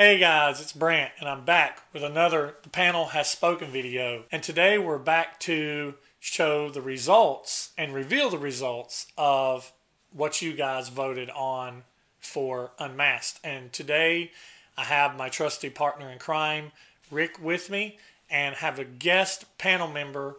[0.00, 4.24] Hey guys, it's Brant, and I'm back with another The Panel Has Spoken video.
[4.32, 9.74] And today we're back to show the results and reveal the results of
[10.10, 11.82] what you guys voted on
[12.18, 13.40] for Unmasked.
[13.44, 14.30] And today
[14.74, 16.72] I have my trusty partner in crime,
[17.10, 17.98] Rick, with me,
[18.30, 20.36] and have a guest panel member,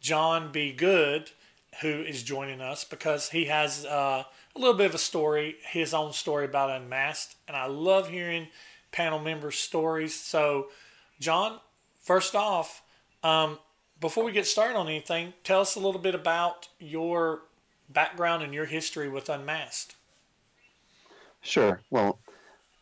[0.00, 0.72] John B.
[0.72, 1.32] Good,
[1.82, 4.24] who is joining us because he has uh,
[4.56, 7.34] a little bit of a story, his own story about Unmasked.
[7.46, 8.48] And I love hearing
[8.92, 10.14] panel members' stories.
[10.14, 10.68] So,
[11.18, 11.58] John,
[12.00, 12.82] first off,
[13.22, 13.58] um,
[14.00, 17.42] before we get started on anything, tell us a little bit about your
[17.88, 19.96] background and your history with Unmasked.
[21.40, 21.80] Sure.
[21.90, 22.20] Well,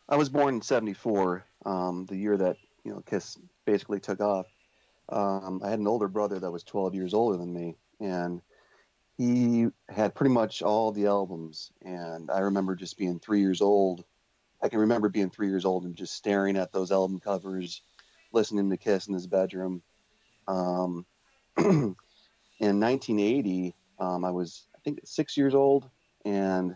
[0.07, 4.47] I was born in '74, um, the year that you know Kiss basically took off.
[5.09, 8.41] Um, I had an older brother that was 12 years older than me, and
[9.17, 11.71] he had pretty much all the albums.
[11.81, 14.03] And I remember just being three years old
[14.61, 17.81] I can remember being three years old and just staring at those album covers,
[18.31, 19.81] listening to Kiss in his bedroom.
[20.47, 21.05] Um,
[21.57, 21.95] in
[22.59, 25.89] 1980, um, I was I think six years old,
[26.25, 26.75] and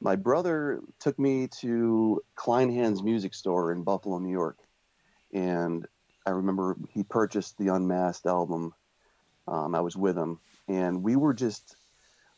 [0.00, 4.58] my brother took me to Kleinhans Music Store in Buffalo, New York,
[5.32, 5.86] and
[6.26, 8.72] I remember he purchased the Unmasked album.
[9.48, 10.38] Um, I was with him,
[10.68, 11.76] and we were just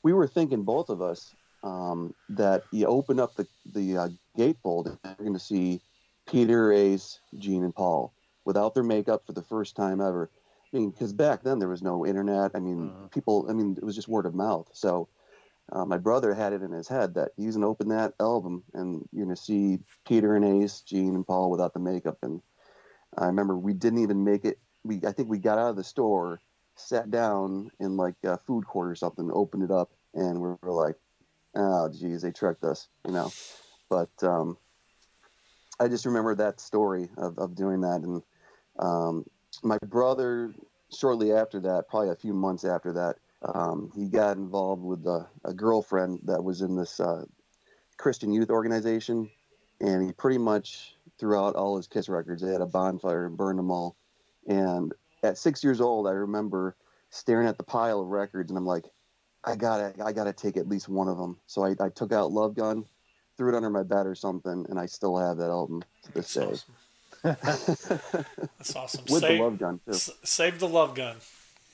[0.02, 4.86] we were thinking both of us um, that you open up the the uh, gatefold
[4.86, 5.80] and you're going to see
[6.26, 8.12] Peter, Ace, Gene, and Paul
[8.44, 10.30] without their makeup for the first time ever.
[10.72, 12.52] I mean, because back then there was no internet.
[12.54, 13.08] I mean, uh-huh.
[13.08, 13.46] people.
[13.48, 14.68] I mean, it was just word of mouth.
[14.72, 15.08] So
[15.70, 19.06] uh, my brother had it in his head that he's gonna open that album and
[19.12, 22.18] you're gonna see Peter and Ace, Gene and Paul without the makeup.
[22.22, 22.40] And
[23.16, 24.58] I remember we didn't even make it.
[24.82, 26.40] We I think we got out of the store,
[26.76, 30.72] sat down in like a food court or something, opened it up, and we were
[30.72, 30.96] like,
[31.54, 33.30] oh geez, they tricked us, you know.
[33.92, 34.56] But um,
[35.78, 38.22] I just remember that story of, of doing that, and
[38.78, 39.26] um,
[39.62, 40.54] my brother
[40.90, 45.26] shortly after that, probably a few months after that, um, he got involved with a,
[45.44, 47.26] a, girlfriend that was in this uh,
[47.98, 49.28] Christian youth organization,
[49.82, 52.40] and he pretty much threw out all his Kiss records.
[52.40, 53.96] They had a bonfire and burned them all.
[54.48, 56.76] And at six years old, I remember
[57.10, 58.86] staring at the pile of records, and I'm like,
[59.44, 61.36] I gotta I gotta take at least one of them.
[61.46, 62.86] So I, I took out Love Gun,
[63.36, 66.34] threw it under my bed or something, and I still have that album to this
[66.34, 66.52] That's day.
[66.52, 66.74] Awesome.
[68.58, 69.04] That's awesome.
[69.08, 69.92] With save, the Love Gun too.
[69.92, 71.16] S- save the Love Gun.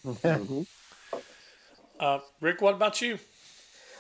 [0.07, 0.63] mm-hmm.
[2.01, 3.19] uh, Rick, what about you?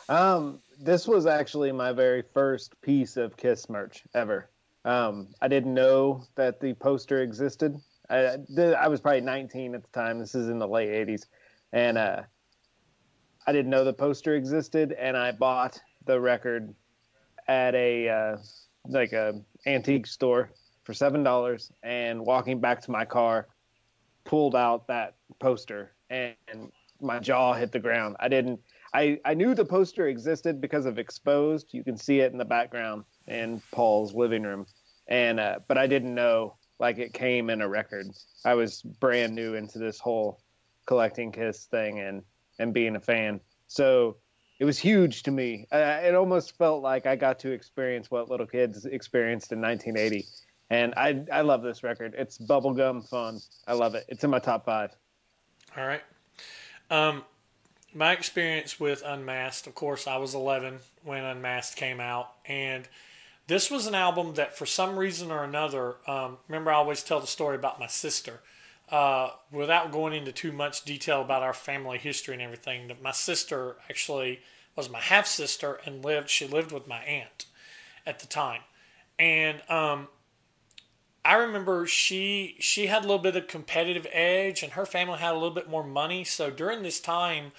[0.08, 4.48] Um, this was actually my very first piece of Kiss merch ever.
[4.84, 7.76] Um, I didn't know that the poster existed.
[8.08, 10.18] I, I was probably 19 at the time.
[10.18, 11.26] This is in the late 80s,
[11.72, 12.22] and uh,
[13.46, 16.74] I didn't know the poster existed, and I bought the record
[17.48, 18.36] at a uh,
[18.86, 20.50] like a antique store
[20.84, 21.72] for seven dollars.
[21.82, 23.48] And walking back to my car,
[24.24, 26.34] pulled out that poster, and,
[27.00, 28.16] my jaw hit the ground.
[28.18, 28.60] I didn't.
[28.92, 31.72] I, I knew the poster existed because of Exposed.
[31.72, 34.66] You can see it in the background in Paul's living room,
[35.06, 38.08] and uh, but I didn't know like it came in a record.
[38.44, 40.40] I was brand new into this whole
[40.86, 42.22] collecting Kiss thing, and
[42.58, 43.40] and being a fan.
[43.68, 44.16] So
[44.58, 45.66] it was huge to me.
[45.70, 50.26] Uh, it almost felt like I got to experience what little kids experienced in 1980.
[50.70, 52.14] And I, I love this record.
[52.18, 53.40] It's bubblegum fun.
[53.66, 54.04] I love it.
[54.08, 54.90] It's in my top five.
[55.76, 56.02] All right.
[56.90, 57.24] Um,
[57.94, 62.32] my experience with Unmasked, of course, I was 11 when Unmasked came out.
[62.44, 62.88] And
[63.46, 67.20] this was an album that, for some reason or another, um, remember, I always tell
[67.20, 68.40] the story about my sister
[68.90, 73.12] uh, without going into too much detail about our family history and everything, that my
[73.12, 74.40] sister actually
[74.76, 76.30] was my half sister and lived.
[76.30, 77.46] She lived with my aunt
[78.06, 78.62] at the time,
[79.18, 80.08] and um,
[81.24, 85.32] I remember she she had a little bit of competitive edge, and her family had
[85.32, 86.24] a little bit more money.
[86.24, 87.52] So during this time,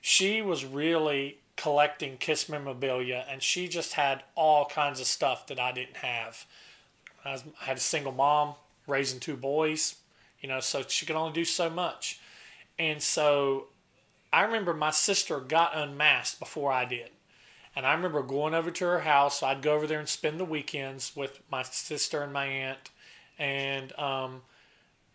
[0.00, 5.58] she was really collecting Kiss memorabilia, and she just had all kinds of stuff that
[5.58, 6.44] I didn't have.
[7.24, 8.54] I, was, I had a single mom
[8.86, 9.96] raising two boys
[10.46, 12.20] you know, so she could only do so much.
[12.78, 13.66] And so
[14.32, 17.10] I remember my sister got unmasked before I did.
[17.74, 19.42] And I remember going over to her house.
[19.42, 22.90] I'd go over there and spend the weekends with my sister and my aunt.
[23.40, 24.42] And um,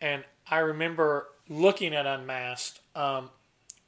[0.01, 2.81] and I remember looking at Unmasked.
[2.94, 3.30] Um,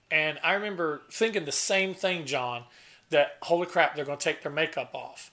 [0.09, 2.63] and I remember thinking the same thing, John,
[3.09, 5.29] that holy crap, they're going to take their makeup off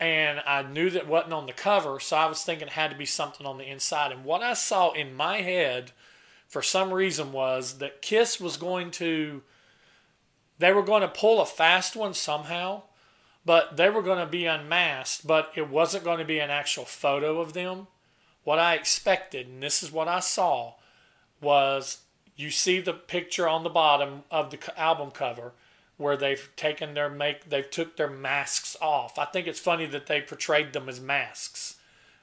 [0.00, 2.96] and I knew that wasn't on the cover, so I was thinking it had to
[2.96, 4.12] be something on the inside.
[4.12, 5.92] And what I saw in my head,
[6.48, 9.42] for some reason, was that Kiss was going to,
[10.58, 12.82] they were going to pull a fast one somehow,
[13.44, 16.86] but they were going to be unmasked, but it wasn't going to be an actual
[16.86, 17.86] photo of them.
[18.42, 20.74] What I expected, and this is what I saw,
[21.42, 21.98] was
[22.36, 25.52] you see the picture on the bottom of the album cover
[26.00, 29.18] where they've taken their make they've took their masks off.
[29.18, 31.76] I think it's funny that they portrayed them as masks.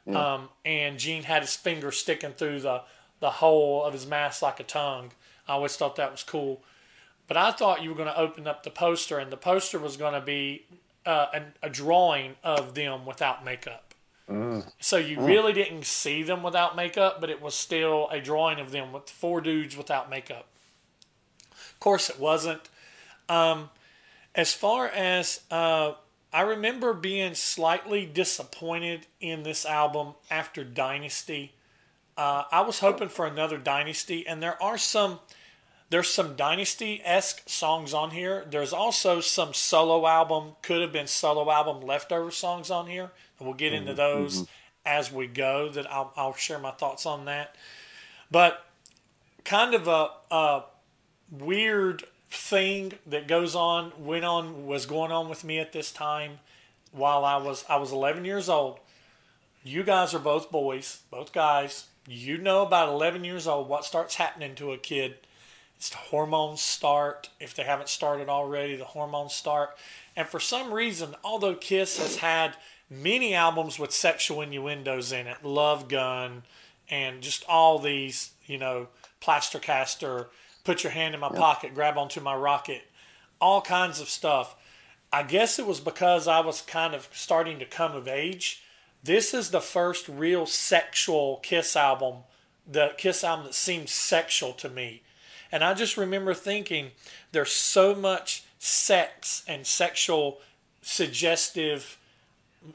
[0.06, 0.34] Yeah.
[0.34, 2.82] Um, and Gene had his finger sticking through the
[3.20, 5.12] the hole of his mask like a tongue.
[5.48, 6.64] I always thought that was cool.
[7.28, 9.98] But I thought you were going to open up the poster, and the poster was
[9.98, 10.66] going to be
[11.06, 13.94] uh, a, a, drawing of them without makeup.
[14.30, 14.72] Mm.
[14.80, 15.28] So you mm.
[15.28, 19.10] really didn't see them without makeup, but it was still a drawing of them with
[19.10, 20.48] four dudes without makeup.
[21.52, 22.70] Of course, it wasn't.
[23.30, 23.70] Um,
[24.36, 25.94] as far as uh,
[26.32, 31.54] I remember being slightly disappointed in this album after Dynasty.
[32.18, 35.20] Uh, I was hoping for another Dynasty, and there are some
[35.90, 38.46] there's some Dynasty esque songs on here.
[38.50, 43.48] There's also some solo album, could have been solo album leftover songs on here, and
[43.48, 43.98] we'll get into mm-hmm.
[43.98, 44.52] those mm-hmm.
[44.86, 45.70] as we go.
[45.70, 47.56] That I'll, I'll share my thoughts on that.
[48.30, 48.66] But
[49.46, 50.64] kind of a, a
[51.32, 52.04] weird
[52.38, 56.40] thing that goes on went on was going on with me at this time
[56.92, 58.80] while I was I was 11 years old.
[59.64, 61.88] You guys are both boys, both guys.
[62.08, 65.16] You know about 11 years old what starts happening to a kid.
[65.76, 67.30] It's the hormones start.
[67.40, 69.78] If they haven't started already, the hormones start.
[70.16, 72.56] And for some reason, although Kiss has had
[72.90, 76.44] many albums with sexual innuendos in it, Love Gun,
[76.90, 78.88] and just all these, you know,
[79.22, 80.28] Plastercaster,
[80.68, 81.38] put your hand in my yep.
[81.38, 82.84] pocket, grab onto my rocket,
[83.40, 84.54] all kinds of stuff.
[85.14, 88.62] I guess it was because I was kind of starting to come of age.
[89.02, 92.18] This is the first real sexual Kiss album,
[92.70, 95.04] the Kiss album that seemed sexual to me.
[95.54, 96.92] And I just remember thinking
[97.32, 100.40] there's so much sex and sexual
[100.82, 101.98] suggestive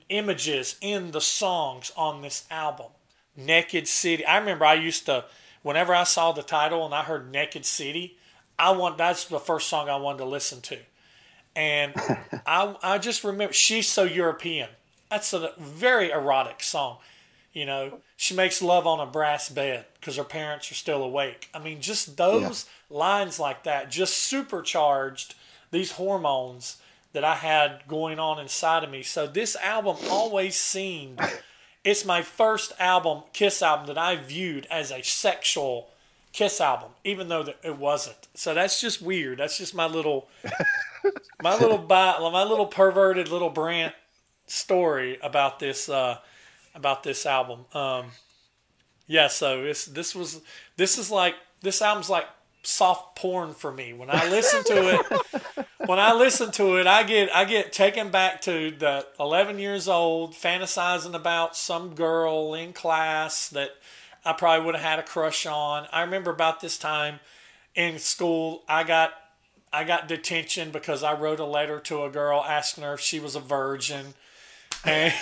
[0.08, 2.92] images in the songs on this album.
[3.36, 4.24] Naked City.
[4.24, 5.26] I remember I used to
[5.62, 8.16] whenever I saw the title and I heard Naked City,
[8.58, 10.78] I want that's the first song I wanted to listen to.
[11.54, 11.94] And
[12.46, 14.68] I I just remember she's so European.
[15.10, 16.98] That's a very erotic song.
[17.52, 21.50] You know, she makes love on a brass bed because her parents are still awake.
[21.52, 22.98] I mean, just those yeah.
[22.98, 25.34] lines like that just supercharged
[25.70, 26.78] these hormones
[27.12, 29.02] that I had going on inside of me.
[29.02, 31.20] So this album always seemed
[31.84, 35.90] it's my first album, Kiss album, that I viewed as a sexual
[36.32, 38.28] Kiss album, even though it wasn't.
[38.34, 39.38] So that's just weird.
[39.38, 40.28] That's just my little,
[41.42, 43.94] my little, my little perverted little Brant
[44.46, 46.18] story about this, uh,
[46.74, 47.66] about this album.
[47.74, 48.06] Um,
[49.06, 49.28] yeah.
[49.28, 50.40] So this, this was,
[50.76, 52.26] this is like, this album's like
[52.62, 53.92] soft porn for me.
[53.92, 58.10] When I listen to it, when I listen to it, I get I get taken
[58.10, 63.70] back to the 11 years old, fantasizing about some girl in class that
[64.24, 65.86] I probably would have had a crush on.
[65.92, 67.20] I remember about this time
[67.74, 69.12] in school, I got
[69.72, 73.18] I got detention because I wrote a letter to a girl asking her if she
[73.18, 74.14] was a virgin.
[74.84, 75.14] And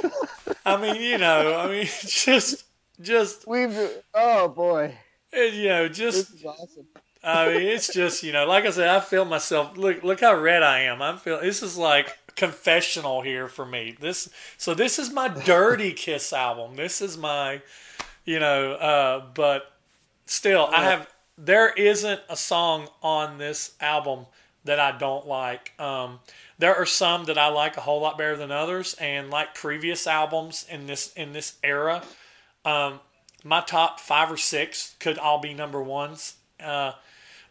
[0.66, 2.64] I mean, you know, I mean, just
[3.00, 3.76] just we've
[4.14, 4.96] oh boy
[5.36, 6.86] and, you know, just awesome.
[7.22, 9.76] I mean, it's just you know, like I said, I feel myself.
[9.76, 11.02] Look, look how red I am.
[11.02, 11.40] I'm feel.
[11.40, 13.96] This is like confessional here for me.
[13.98, 16.76] This so this is my dirty Kiss album.
[16.76, 17.62] This is my,
[18.24, 19.72] you know, uh, but
[20.26, 21.08] still, I have.
[21.38, 24.26] There isn't a song on this album
[24.64, 25.72] that I don't like.
[25.80, 26.20] Um,
[26.58, 30.06] there are some that I like a whole lot better than others, and like previous
[30.06, 32.02] albums in this in this era,
[32.64, 33.00] um,
[33.46, 36.34] my top five or six could all be number ones.
[36.58, 36.92] Uh,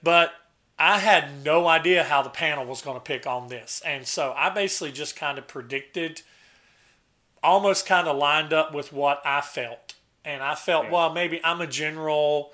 [0.03, 0.33] but
[0.77, 3.81] I had no idea how the panel was going to pick on this.
[3.85, 6.21] And so I basically just kind of predicted,
[7.41, 9.95] almost kind of lined up with what I felt.
[10.25, 10.91] And I felt, yeah.
[10.91, 12.51] well, maybe I'm a general,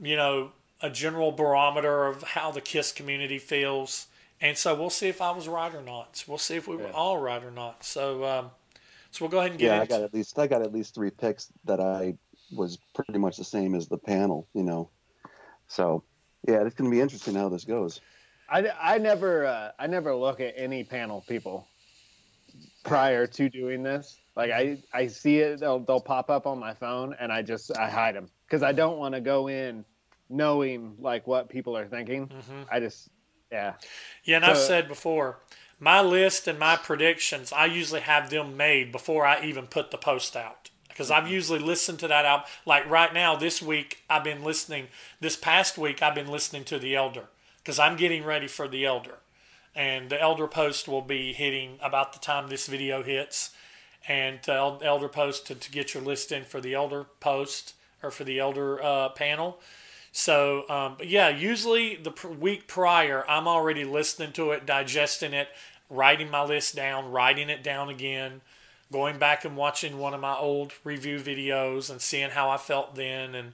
[0.00, 4.06] you know, a general barometer of how the KISS community feels.
[4.40, 6.24] And so we'll see if I was right or not.
[6.26, 7.84] We'll see if we were all right or not.
[7.84, 8.50] So, um,
[9.10, 9.66] so we'll go ahead and get.
[9.66, 9.94] Yeah, into...
[9.94, 12.14] I got at least I got at least three picks that I
[12.54, 14.90] was pretty much the same as the panel, you know.
[15.68, 16.04] So,
[16.46, 18.00] yeah, it's going to be interesting how this goes.
[18.48, 21.66] I, I never uh, I never look at any panel people
[22.84, 24.18] prior to doing this.
[24.36, 27.76] Like I I see it they'll they'll pop up on my phone and I just
[27.76, 29.84] I hide them because I don't want to go in
[30.28, 32.28] knowing like what people are thinking.
[32.28, 32.62] Mm-hmm.
[32.70, 33.08] I just
[33.50, 33.74] yeah.
[34.24, 35.38] Yeah, and so, I've said before,
[35.78, 39.98] my list and my predictions, I usually have them made before I even put the
[39.98, 42.46] post out because I've usually listened to that album.
[42.64, 44.86] Like right now, this week, I've been listening.
[45.20, 47.24] This past week, I've been listening to The Elder
[47.58, 49.16] because I'm getting ready for The Elder.
[49.74, 53.50] and the Elder Post will be hitting about the time this video hits.
[54.06, 58.10] And uh, Elder Post to, to get your list in for the Elder Post or
[58.10, 59.60] for the Elder uh, panel.
[60.12, 65.32] So, um, but yeah, usually the pr- week prior, I'm already listening to it, digesting
[65.32, 65.48] it,
[65.90, 68.42] writing my list down, writing it down again,
[68.92, 72.94] going back and watching one of my old review videos and seeing how I felt
[72.94, 73.52] then, and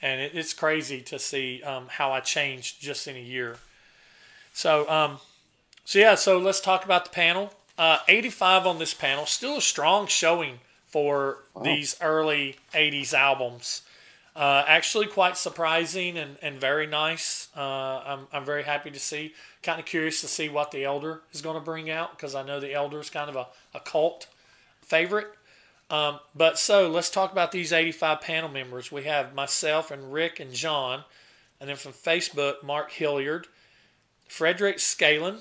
[0.00, 3.58] and it, it's crazy to see um, how I changed just in a year.
[4.52, 5.18] So, um,
[5.84, 7.52] so yeah, so let's talk about the panel.
[7.76, 11.62] Uh, 85 on this panel, still a strong showing for wow.
[11.62, 13.82] these early 80s albums.
[14.34, 17.48] Uh, actually, quite surprising and, and very nice.
[17.56, 19.34] Uh, I'm, I'm very happy to see.
[19.62, 22.44] Kind of curious to see what the Elder is going to bring out because I
[22.44, 24.28] know the Elder is kind of a, a cult
[24.88, 25.28] favorite.
[25.90, 28.92] Um, but so let's talk about these 85 panel members.
[28.92, 31.04] We have myself and Rick and John,
[31.60, 33.46] and then from Facebook, Mark Hilliard,
[34.28, 35.38] Frederick Scalen,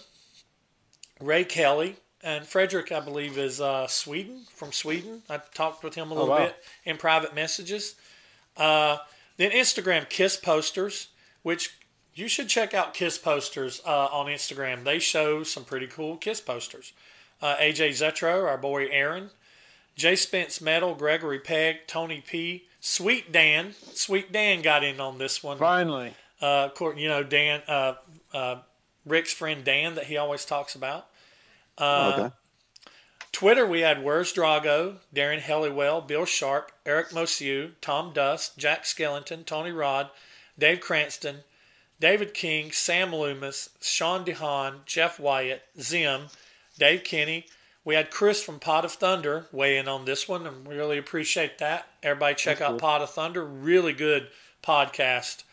[1.19, 5.21] Ray Kelly, and Frederick, I believe, is uh, Sweden from Sweden.
[5.29, 6.45] I talked with him a oh, little oh, wow.
[6.45, 7.95] bit in private messages.
[8.55, 8.97] Uh,
[9.37, 11.09] then Instagram Kiss posters,
[11.43, 11.77] which
[12.15, 14.83] you should check out Kiss posters uh, on Instagram.
[14.83, 16.93] They show some pretty cool Kiss posters.
[17.41, 19.29] Uh, AJ Zetro, our boy Aaron,
[19.97, 23.73] Jay Spence Metal, Gregory Peg, Tony P, Sweet Dan.
[23.93, 25.57] Sweet Dan got in on this one.
[25.57, 26.13] Finally.
[26.39, 27.95] Uh, you know, Dan, uh,
[28.33, 28.57] uh,
[29.05, 31.07] Rick's friend Dan that he always talks about.
[31.77, 32.35] Uh, okay.
[33.31, 39.45] Twitter, we had Where's Drago, Darren Helliwell, Bill Sharp, Eric Mosiu, Tom Dust, Jack Skellington,
[39.45, 40.09] Tony Rod,
[40.57, 41.37] Dave Cranston,
[41.99, 46.27] David King, Sam Loomis, Sean DeHaan, Jeff Wyatt, Zim,
[46.77, 47.45] Dave Kinney,
[47.87, 50.97] we had Chris from Pot of Thunder weigh in on this one, and we really
[50.97, 51.87] appreciate that.
[52.03, 52.79] Everybody, check That's out cool.
[52.79, 53.45] Pot of Thunder.
[53.45, 54.27] Really good
[54.61, 55.43] podcast.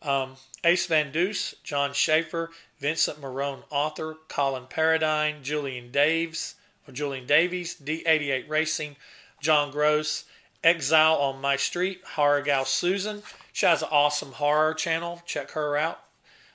[0.00, 6.54] Um, Ace Van Deuce, John Schaefer, Vincent Marone, author, Colin Paradine, Julian Daves,
[6.86, 8.94] or Julian Davies, D88 Racing,
[9.40, 10.26] John Gross,
[10.62, 13.24] Exile on My Street, Horror Gal Susan.
[13.52, 15.22] She has an awesome horror channel.
[15.26, 16.04] Check her out.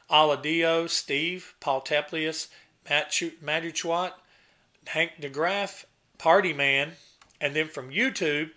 [0.09, 2.47] Aladio, Steve, Paul Teplius,
[2.89, 4.13] Matt, Ch- Matthew Chwat,
[4.87, 5.85] Hank DeGraff,
[6.17, 6.93] Party Man,
[7.41, 8.51] and then from YouTube,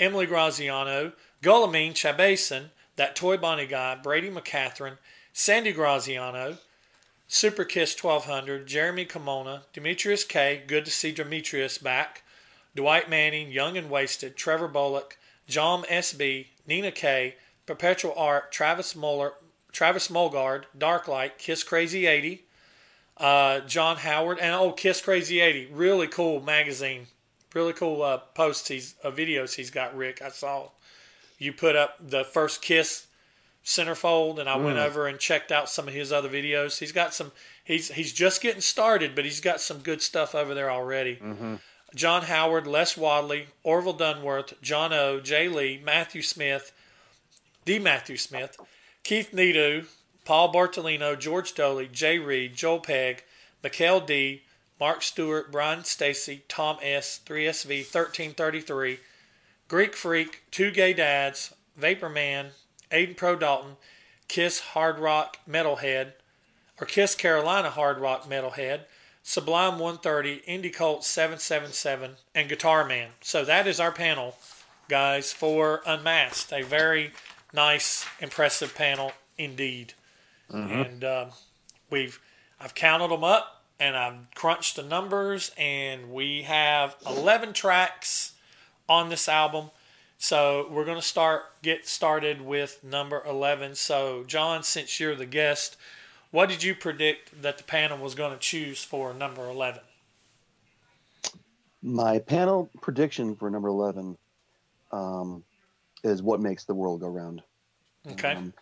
[0.00, 1.12] Emily Graziano,
[1.42, 4.98] Guillaume Chabason, that Toy Bonnie guy, Brady McCatherine,
[5.32, 6.58] Sandy Graziano,
[7.26, 12.22] Super Kiss 1200, Jeremy Kimona, Demetrius K, good to see Demetrius back,
[12.74, 17.36] Dwight Manning, Young and Wasted, Trevor Bullock, John SB, Nina K,
[17.66, 19.34] Perpetual Art, Travis Muller,
[19.72, 22.43] Travis Mulgard, Darklight, Kiss Crazy 80,
[23.16, 25.70] uh, John Howard, and oh, Kiss Crazy 80.
[25.72, 27.06] Really cool magazine.
[27.54, 30.20] Really cool uh, posts, he's, uh, videos he's got, Rick.
[30.22, 30.70] I saw
[31.38, 33.06] you put up the first Kiss
[33.64, 34.64] centerfold, and I mm.
[34.64, 36.78] went over and checked out some of his other videos.
[36.80, 37.30] He's got some,
[37.62, 41.16] he's, he's just getting started, but he's got some good stuff over there already.
[41.16, 41.54] Mm-hmm.
[41.94, 46.72] John Howard, Les Wadley, Orville Dunworth, John O, Jay Lee, Matthew Smith,
[47.64, 47.78] D.
[47.78, 48.58] Matthew Smith,
[49.04, 49.86] Keith Needu,
[50.24, 53.24] Paul Bartolino, George Doley, Jay Reed, Joel Pegg,
[53.62, 54.42] Mikhail D.,
[54.80, 58.98] Mark Stewart, Brian Stacy, Tom S., 3SV, 1333,
[59.68, 62.50] Greek Freak, Two Gay Dads, Vapor Man,
[62.90, 63.76] Aiden Pro Dalton,
[64.28, 66.12] Kiss Hard Rock Metalhead,
[66.80, 68.80] or Kiss Carolina Hard Rock Metalhead,
[69.22, 73.10] Sublime 130, Indie Cult 777, and Guitar Man.
[73.20, 74.36] So that is our panel,
[74.88, 76.52] guys, for Unmasked.
[76.52, 77.12] A very
[77.52, 79.94] nice, impressive panel indeed.
[80.52, 80.72] Mm-hmm.
[80.72, 81.26] And uh,
[81.90, 82.20] we've
[82.60, 88.34] I've counted them up and I've crunched the numbers, and we have 11 tracks
[88.88, 89.70] on this album.
[90.16, 93.74] So we're going to start get started with number 11.
[93.74, 95.76] So John, since you're the guest,
[96.30, 99.82] what did you predict that the panel was going to choose for number 11?
[101.82, 104.16] My panel prediction for number 11
[104.92, 105.44] um,
[106.02, 107.42] is what makes the world go round.
[108.12, 108.32] Okay.
[108.32, 108.54] Um,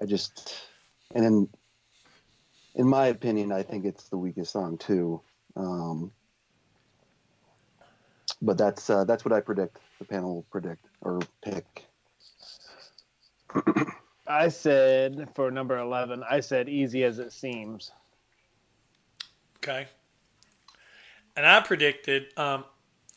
[0.00, 0.54] I just
[1.14, 1.48] and in
[2.74, 5.20] in my opinion, I think it's the weakest song too.
[5.56, 6.10] Um,
[8.42, 9.78] but that's uh, that's what I predict.
[9.98, 11.86] The panel will predict or pick.
[14.26, 17.92] I said for number eleven, I said "Easy as It Seems."
[19.58, 19.86] Okay.
[21.36, 22.26] And I predicted.
[22.36, 22.64] Um,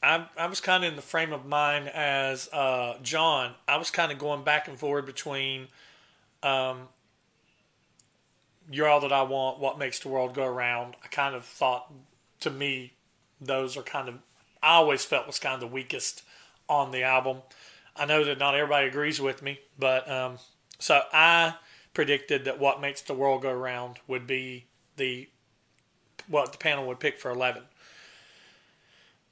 [0.03, 3.53] I I was kind of in the frame of mind as uh, John.
[3.67, 5.67] I was kind of going back and forward between
[6.43, 6.87] um,
[8.69, 9.59] you're all that I want.
[9.59, 10.95] What makes the world go around?
[11.03, 11.91] I kind of thought,
[12.41, 12.93] to me,
[13.39, 14.15] those are kind of.
[14.61, 16.23] I always felt was kind of the weakest
[16.67, 17.37] on the album.
[17.95, 20.37] I know that not everybody agrees with me, but um,
[20.79, 21.55] so I
[21.93, 24.65] predicted that what makes the world go round would be
[24.97, 25.29] the
[26.27, 27.63] what the panel would pick for 11.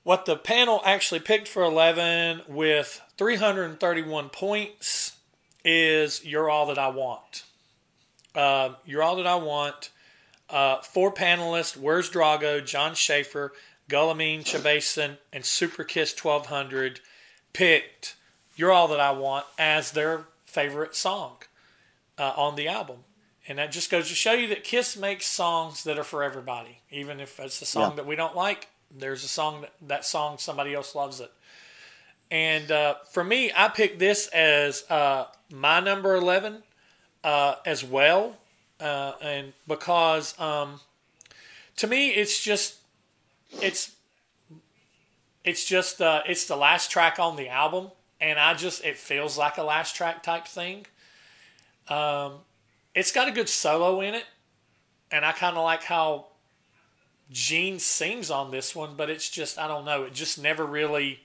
[0.04, 5.18] What the panel actually picked for 11 with 331 points
[5.64, 7.44] is You're All That I Want.
[8.36, 9.90] Uh, You're All That I Want.
[10.50, 13.54] Uh, four panelists Where's Drago, John Schaefer,
[13.90, 17.00] Guillaume Chabasin, and Super Kiss 1200
[17.54, 18.16] picked
[18.56, 21.38] You're All That I Want as their favorite song
[22.18, 22.98] uh, on the album.
[23.48, 26.80] And that just goes to show you that Kiss makes songs that are for everybody.
[26.92, 27.96] Even if it's a song Yeah.
[27.98, 31.32] that we don't like, there's a song that, that song somebody else loves it.
[32.32, 36.64] And uh, for me, I picked this as uh, my number 11
[37.26, 38.38] uh, as well.
[38.80, 40.80] Uh, and because um,
[41.78, 42.76] to me, it's just,
[43.62, 43.92] it's,
[45.44, 47.90] it's just, uh, it's the last track on the album.
[48.22, 50.86] And I just, it feels like a last track type thing.
[51.90, 52.34] Um,
[52.94, 54.26] it's got a good solo in it.
[55.12, 56.28] And I kind of like how
[57.32, 61.22] Gene sings on this one, but it's just, I don't know, it just never really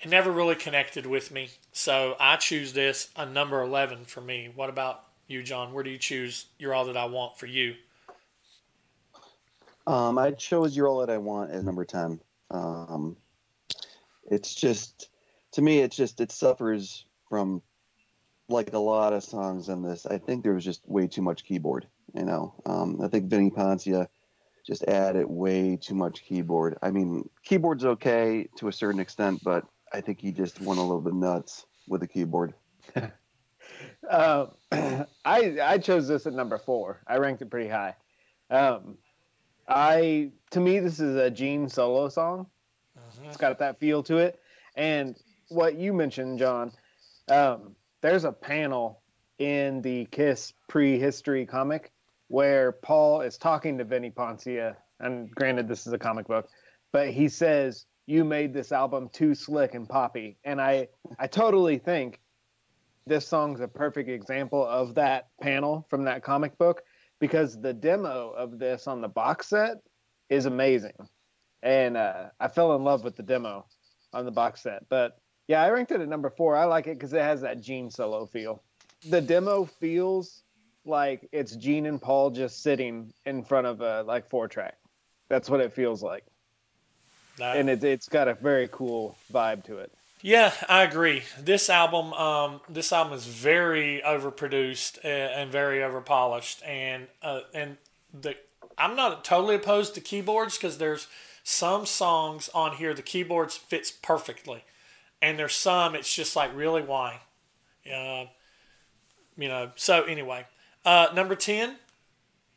[0.00, 1.50] it never really connected with me.
[1.76, 4.48] So I choose this a number 11 for me.
[4.54, 5.72] What about you, John?
[5.72, 7.74] Where do you choose You're All That I Want for you?
[9.84, 12.20] Um, I chose "You're All That I Want" as number ten.
[12.52, 13.16] Um,
[14.30, 15.10] it's just,
[15.52, 17.60] to me, it's just it suffers from
[18.48, 20.06] like a lot of songs in this.
[20.06, 21.88] I think there was just way too much keyboard.
[22.14, 24.06] You know, um, I think Vinny Poncia
[24.64, 26.78] just added way too much keyboard.
[26.80, 30.82] I mean, keyboard's okay to a certain extent, but I think he just went a
[30.82, 32.54] little bit nuts with the keyboard.
[34.08, 34.46] Uh,
[35.24, 37.00] I I chose this at number four.
[37.06, 37.96] I ranked it pretty high.
[38.50, 38.98] Um,
[39.66, 42.46] I to me this is a Gene solo song.
[43.24, 44.38] It's got that feel to it.
[44.76, 45.16] And
[45.48, 46.72] what you mentioned, John,
[47.28, 49.00] um, there's a panel
[49.38, 51.92] in the Kiss prehistory comic
[52.28, 56.48] where Paul is talking to Vinnie Poncia, and granted this is a comic book,
[56.92, 60.88] but he says, "You made this album too slick and poppy," and I
[61.18, 62.20] I totally think
[63.06, 66.82] this song's a perfect example of that panel from that comic book
[67.20, 69.78] because the demo of this on the box set
[70.28, 71.08] is amazing.
[71.62, 73.66] And uh, I fell in love with the demo
[74.12, 74.88] on the box set.
[74.88, 76.56] But yeah, I ranked it at number four.
[76.56, 78.62] I like it because it has that Gene solo feel.
[79.08, 80.42] The demo feels
[80.86, 84.76] like it's Gene and Paul just sitting in front of a like four track.
[85.28, 86.24] That's what it feels like.
[87.38, 89.92] That- And it, it's got a very cool vibe to it.
[90.22, 91.24] Yeah, I agree.
[91.38, 97.76] This album, um, this album is very overproduced uh, and very overpolished, and uh, and
[98.18, 98.34] the
[98.78, 101.08] I'm not totally opposed to keyboards because there's
[101.42, 104.64] some songs on here the keyboards fits perfectly,
[105.20, 107.20] and there's some it's just like really why,
[107.86, 108.24] uh,
[109.36, 109.72] you know.
[109.76, 110.46] So anyway,
[110.86, 111.76] uh, number ten.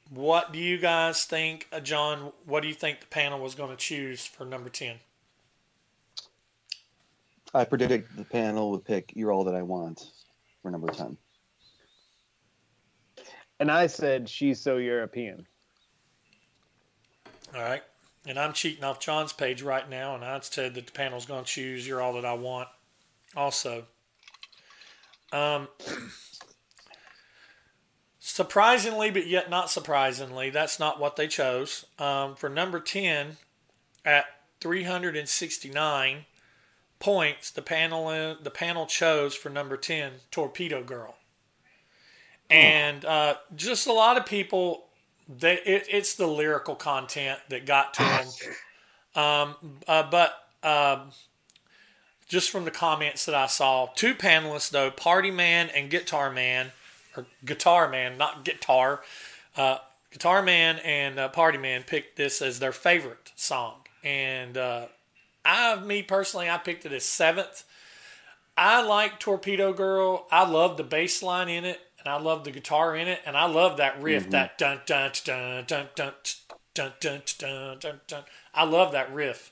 [0.10, 2.32] What do you guys think, uh, John?
[2.46, 4.98] What do you think the panel was going to choose for number ten?
[7.54, 10.04] I predict the panel would pick "You're All That I Want"
[10.62, 11.18] for number ten.
[13.60, 15.46] And I said she's so European.
[17.56, 17.84] All right.
[18.26, 21.46] And I'm cheating off John's page right now, and I said that the panel's going
[21.46, 22.68] to choose You're All That I Want
[23.36, 23.86] also.
[25.32, 25.68] Um,
[28.28, 31.86] surprisingly, but yet not surprisingly, that's not what they chose.
[31.98, 33.38] Um, for number 10,
[34.04, 34.26] at
[34.60, 36.26] 369
[37.00, 41.16] points, the panel, the panel chose for number 10, Torpedo Girl.
[42.50, 44.88] And uh, just a lot of people
[45.28, 48.28] they it, it's the lyrical content that got to them.
[49.16, 49.56] Um,
[49.88, 51.10] uh, but um,
[52.28, 56.72] just from the comments that I saw, two panelists though, Party Man and Guitar Man,
[57.18, 59.02] or Guitar Man, not guitar.
[59.56, 59.80] Uh,
[60.12, 64.88] Guitar Man and uh, Party Man picked this as their favorite song, and uh,
[65.44, 67.64] I, me personally, I picked it as seventh.
[68.58, 70.26] I like Torpedo Girl.
[70.32, 73.36] I love the bass line in it, and I love the guitar in it, and
[73.36, 76.14] I love that riff, that dun dun dun dun dun
[76.74, 78.24] dun dun dun dun dun.
[78.54, 79.52] I love that riff.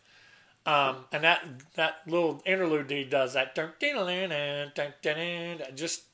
[0.65, 1.43] Um, and that
[1.75, 6.04] that little interlude he does that dun dun dun dun dun dun dun, just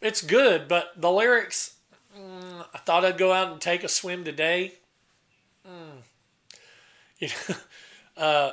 [0.00, 1.76] it's good, but the lyrics.
[2.16, 4.74] mm, I thought I'd go out and take a swim today.
[5.66, 6.02] Mm.
[7.20, 7.56] You know,
[8.16, 8.52] uh,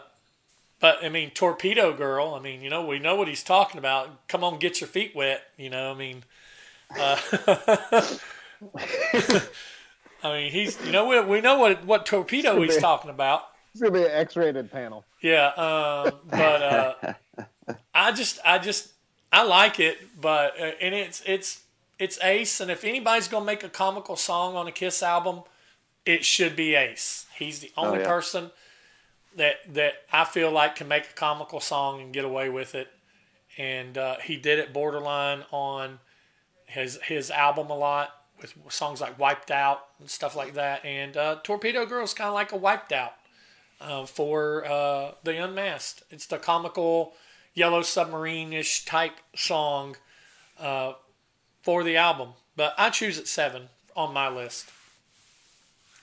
[0.82, 2.34] but I mean, torpedo girl.
[2.34, 4.28] I mean, you know, we know what he's talking about.
[4.28, 5.42] Come on, get your feet wet.
[5.58, 6.24] You know, I mean,
[7.00, 7.18] uh,
[10.24, 10.78] I mean, he's.
[10.86, 13.46] You know, we, we know what what torpedo he's talking about.
[13.72, 15.06] It's gonna be an X-rated panel.
[15.22, 17.14] Yeah, um, but uh,
[17.94, 18.92] I just, I just,
[19.32, 21.64] I like it, but uh, and it's it's
[22.00, 25.42] it's Ace, and if anybody's gonna make a comical song on a Kiss album,
[26.06, 27.26] it should be Ace.
[27.38, 28.08] He's the only Oh, yeah.
[28.08, 28.52] person
[29.36, 32.88] that that I feel like can make a comical song and get away with it.
[33.58, 36.00] And uh, he did it borderline on
[36.68, 40.86] his his album a lot with songs like "Wiped Out" and stuff like that.
[40.86, 43.14] And uh, "Torpedo Girl" is kind of like a "Wiped Out"
[43.82, 46.04] uh, for uh, the Unmasked.
[46.12, 47.14] It's the comical
[47.58, 49.98] Yellow Submarine ish type song
[50.60, 50.94] uh,
[51.64, 52.34] for the album.
[52.56, 54.70] But I choose at seven on my list.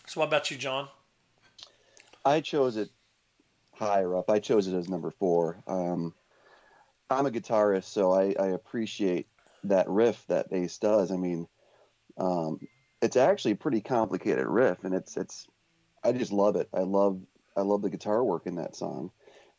[0.08, 0.88] So what about you, John?
[2.24, 2.90] I chose it
[3.72, 4.30] higher up.
[4.30, 5.62] I chose it as number four.
[5.68, 6.12] Um,
[7.08, 9.28] I'm a guitarist, so I, I appreciate
[9.62, 11.12] that riff that bass does.
[11.12, 11.46] I mean,
[12.18, 12.58] um,
[13.00, 15.46] it's actually a pretty complicated riff, and it's it's.
[16.02, 16.68] I just love it.
[16.74, 17.20] I love
[17.56, 19.12] I love the guitar work in that song,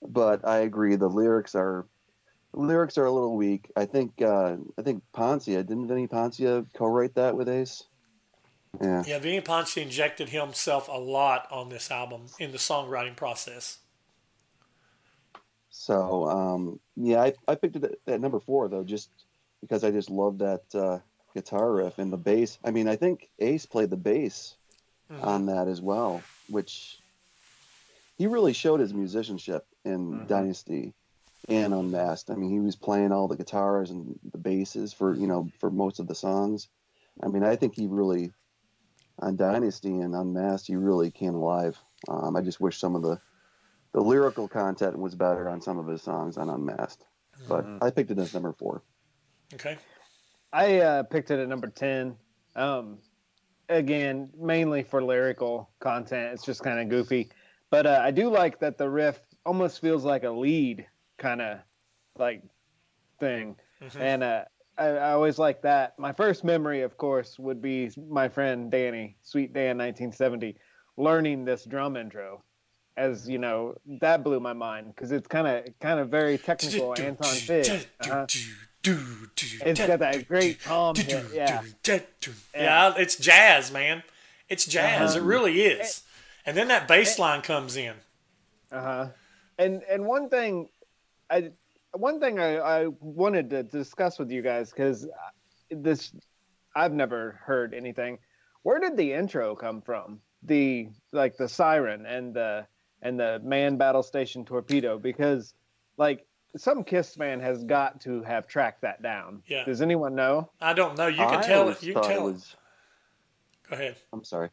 [0.08, 1.86] but I agree the lyrics are
[2.54, 3.72] the lyrics are a little weak.
[3.76, 7.84] I think uh, I think Poncia didn't Vinny Poncia co-write that with Ace.
[8.82, 9.04] Yeah.
[9.06, 13.80] Yeah, Vinny Poncia injected himself a lot on this album in the songwriting process.
[15.70, 19.10] So um, yeah, I, I picked it at, number four though, just
[19.62, 21.00] because I just love that uh,
[21.34, 22.58] guitar riff and the bass.
[22.64, 24.56] I mean, I think Ace played the bass
[25.22, 27.00] on that as well, which
[28.18, 30.28] he really showed his musicianship in Mhm.
[30.28, 30.94] Dynasty
[31.48, 32.32] and Unmasked.
[32.32, 35.70] I mean, he was playing all the guitars and the basses for you know for
[35.70, 36.68] most of the songs.
[37.22, 38.34] I mean, I think he really
[39.20, 41.80] on Dynasty and Unmasked, he really came alive.
[42.10, 43.22] Um, I just wish some of the
[43.94, 47.06] the lyrical content was better on some of his songs on Unmasked.
[47.48, 47.78] But Mhm.
[47.82, 48.82] I picked it as number four.
[49.54, 49.78] Okay.
[50.52, 52.18] I uh, picked it at number 10.
[52.56, 53.00] Um,
[53.70, 56.34] again, mainly for lyrical content.
[56.34, 57.30] It's just kind of goofy.
[57.70, 60.86] But uh, I do like that the riff almost feels like a lead
[61.18, 61.60] kind of
[62.18, 62.44] like
[63.20, 63.56] thing.
[63.82, 64.00] Mhm.
[64.00, 64.44] And uh,
[64.78, 65.98] I, I always like that.
[66.00, 70.58] My first memory, of course, would be my friend Danny, Sweet Dan 1970,
[70.98, 72.44] learning this drum intro.
[72.98, 76.96] As you know, that blew my mind because it's kind of kind of very technical.
[76.98, 77.88] Anton Fig.
[78.00, 78.26] Uh-huh.
[78.86, 81.26] It's got that great tom hit.
[81.34, 81.62] Yeah.
[82.54, 84.04] Yeah, it's jazz, man.
[84.48, 85.12] It's jazz.
[85.16, 85.20] Uh-huh.
[85.20, 86.04] It really is.
[86.46, 87.96] And then that bass line comes in.
[88.72, 89.08] Uh huh.
[89.58, 90.70] And and one thing,
[91.30, 91.52] I
[91.94, 95.10] one thing I, I wanted to discuss with you guys because uh,
[95.72, 96.14] this
[96.76, 98.20] I've never heard anything.
[98.64, 100.20] Where did the intro come from?
[100.44, 102.68] The like the siren and the
[103.02, 105.54] and the man battle station torpedo because
[105.98, 106.26] like
[106.58, 109.44] some Kiss fan has got to have tracked that down.
[109.48, 109.66] Yeah.
[109.66, 110.52] Does anyone know?
[110.62, 111.08] I don't know.
[111.08, 111.84] You can I tell always it.
[111.84, 112.34] You can tell it it.
[112.34, 112.56] was.
[113.70, 113.96] Go ahead.
[114.14, 114.50] I'm sorry.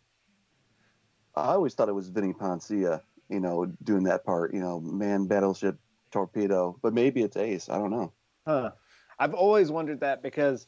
[1.35, 3.01] I always thought it was Vinnie Poncia,
[3.33, 5.79] you know, doing that part, you know, man, battleship,
[6.11, 6.79] torpedo.
[6.83, 7.68] But maybe it's Ace.
[7.68, 8.12] I don't know.
[8.47, 8.73] Huh.
[9.18, 10.66] I've always wondered that because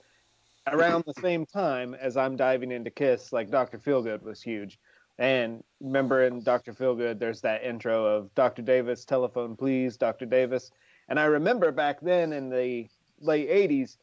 [0.66, 3.78] around the same time as I'm diving into Kiss, like Dr.
[3.78, 4.78] Feelgood was huge.
[5.18, 6.72] And remember in Dr.
[6.72, 8.62] Feelgood, there's that intro of Dr.
[8.62, 10.26] Davis, telephone please, Dr.
[10.26, 10.70] Davis.
[11.08, 12.88] And I remember back then in the
[13.20, 13.96] late 80s,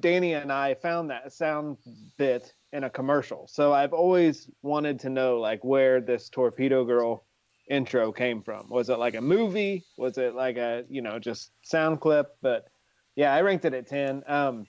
[0.00, 1.78] Danny and I found that sound
[2.16, 3.46] bit in a commercial.
[3.46, 7.23] So I've always wanted to know like where this Torpedo Girl
[7.68, 8.68] intro came from.
[8.68, 9.84] Was it like a movie?
[9.96, 12.36] Was it like a, you know, just sound clip?
[12.42, 12.68] But
[13.16, 14.22] yeah, I ranked it at 10.
[14.26, 14.66] Um,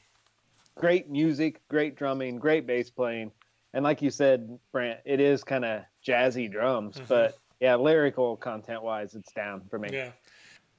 [0.76, 3.32] great music, great drumming, great bass playing.
[3.74, 7.08] And like you said, Brant, it is kind of jazzy drums, Mhm.
[7.08, 9.90] but yeah, lyrical content wise, it's down for me.
[9.92, 10.12] Yeah.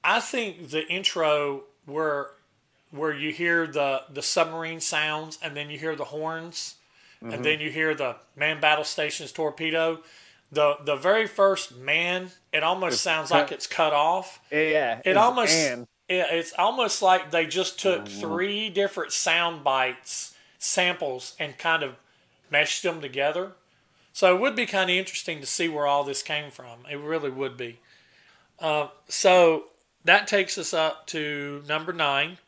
[0.03, 2.31] I think the intro where
[2.91, 6.75] where you hear the the submarine sounds and then you hear the horns
[7.21, 7.33] Mm-hmm.
[7.33, 10.03] and then you hear the man battle station's torpedo.
[10.51, 14.39] The the very first man, it almost sounds like it's cut off.
[14.51, 18.19] Yeah, It it's- almost and it, it's almost like they just took Mhm.
[18.21, 21.95] three different sound bites samples and kind of
[22.49, 23.51] meshed them together.
[24.13, 26.85] So it would be kind of interesting to see where all this came from.
[26.89, 27.79] It really would be.
[28.57, 29.65] Uh, so
[30.05, 32.39] that takes us up to number nine.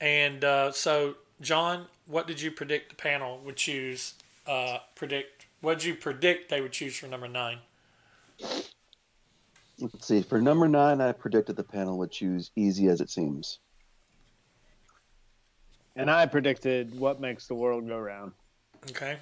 [0.00, 4.14] And uh, so, John, what did you predict the panel would choose?
[4.46, 7.58] Uh, predict what did you predict they would choose for number nine?
[9.78, 10.22] Let's see.
[10.22, 13.58] For number nine, I predicted the panel would choose Easy as It Seems.
[15.96, 18.32] and I predicted what makes the world go round.
[18.90, 19.18] Okay.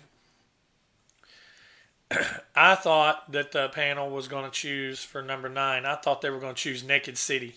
[2.55, 5.85] I thought that the panel was going to choose for number nine.
[5.85, 7.55] I thought they were going to choose Naked City.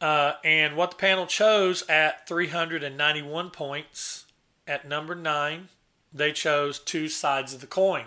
[0.00, 4.24] Uh, and what the panel chose at 391 points
[4.66, 5.68] at number nine,
[6.12, 8.06] they chose Two Sides of the Coin.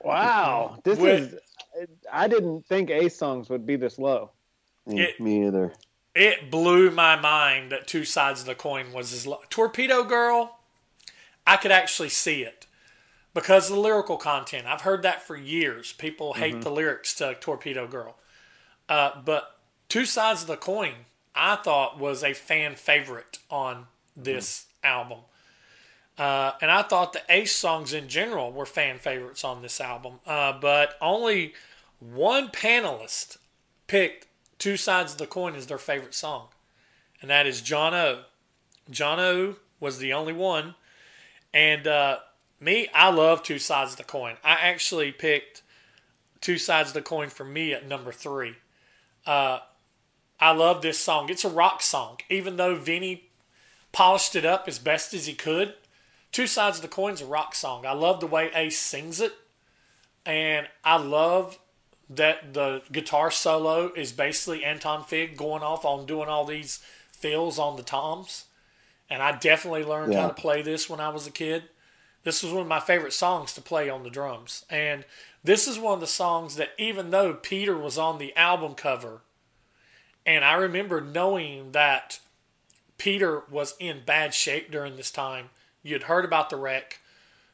[0.00, 1.40] Wow, this With- is.
[2.12, 4.30] I didn't think Ace songs would be this low.
[4.88, 5.72] Eh, It- me either.
[6.14, 9.42] It blew my mind that Two Sides of the Coin was as low.
[9.50, 10.60] Torpedo Girl,
[11.46, 12.66] I could actually see it
[13.32, 14.66] because of the lyrical content.
[14.66, 15.92] I've heard that for years.
[15.92, 18.16] People hate the lyrics to Torpedo Girl.
[18.88, 24.66] Uh, but Two Sides of the Coin, I thought was a fan favorite on this
[24.84, 25.20] album.
[26.16, 30.20] Uh, and I thought the Ace songs in general were fan favorites on this album.
[30.26, 31.54] Uh, but only
[31.98, 33.38] one panelist
[33.86, 34.26] picked
[34.58, 36.48] Two Sides of the Coin as their favorite song,
[37.20, 38.22] and that is John O.
[38.90, 40.74] John O was the only one.
[41.52, 42.18] And uh,
[42.60, 44.36] me, I love Two Sides of the Coin.
[44.44, 45.62] I actually picked
[46.40, 48.54] Two Sides of the Coin for me at number three.
[49.26, 49.60] Uh,
[50.40, 51.28] I love this song.
[51.30, 52.18] It's a rock song.
[52.28, 53.30] Even though Vinny
[53.92, 55.74] polished it up as best as he could,
[56.34, 57.86] Two Sides of the Coin's a rock song.
[57.86, 59.32] I love the way Ace sings it.
[60.26, 61.60] And I love
[62.10, 66.80] that the guitar solo is basically Anton Fig going off on doing all these
[67.12, 68.46] fills on the toms.
[69.08, 70.22] And I definitely learned Yeah.
[70.22, 71.68] how to play this when I was a kid.
[72.24, 74.64] This was one of my favorite songs to play on the drums.
[74.68, 75.04] And
[75.44, 79.20] this is one of the songs that, even though Peter was on the album cover,
[80.26, 82.18] and I remember knowing that
[82.98, 85.50] Peter was in bad shape during this time,
[85.84, 86.98] you'd heard about the wreck,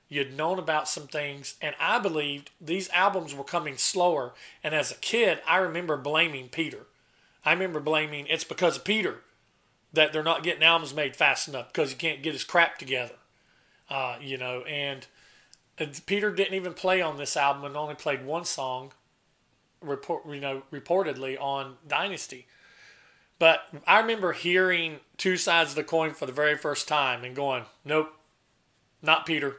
[0.09, 4.33] you'd known about some things, and I believed these albums were coming slower.
[4.65, 6.87] And as a kid, I remember blaming Peter.
[7.45, 9.21] I remember blaming it's because of Peter
[9.93, 13.17] that they're not getting albums made fast enough because he can't get his crap together.
[13.89, 15.07] Uh, you know, and
[16.07, 18.93] Peter didn't even play on this album and only played one song,
[19.81, 22.47] report you know reportedly on Dynasty.
[23.39, 27.35] But I remember hearing two sides of the coin for the very first time and
[27.35, 28.13] going, nope,
[29.03, 29.57] not Peter.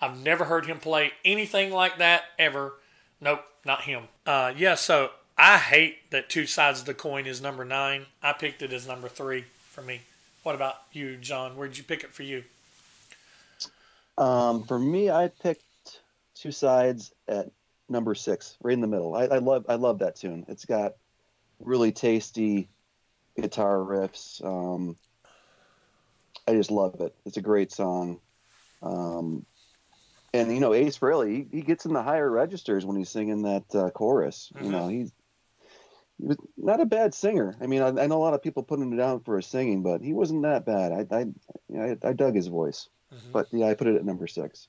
[0.00, 2.74] I've never heard him play anything like that ever.
[3.20, 4.04] Nope, not him.
[4.26, 8.06] Uh, yeah, so I hate that two sides of the coin is number nine.
[8.22, 10.02] I picked it as number three for me.
[10.42, 11.56] What about you, John?
[11.56, 12.42] Where'd you pick it for you?
[14.18, 15.62] Um, for me, I picked
[16.34, 17.50] two sides at
[17.88, 19.14] number six, right in the middle.
[19.14, 20.44] I, I love I love that tune.
[20.48, 20.94] It's got
[21.60, 22.68] really tasty
[23.40, 24.44] guitar riffs.
[24.44, 24.96] Um,
[26.46, 27.14] I just love it.
[27.24, 28.18] It's a great song.
[28.82, 29.46] Um,
[30.34, 33.42] and you know, Ace really he, he gets in the higher registers when he's singing
[33.42, 34.50] that uh, chorus.
[34.60, 35.12] You know, he's
[36.18, 37.56] he was not a bad singer.
[37.60, 39.82] I mean, I, I know a lot of people putting him down for his singing,
[39.82, 40.92] but he wasn't that bad.
[40.92, 41.34] I I, you
[41.68, 42.88] know, I, I dug his voice.
[43.32, 44.68] But yeah, I put it at number six.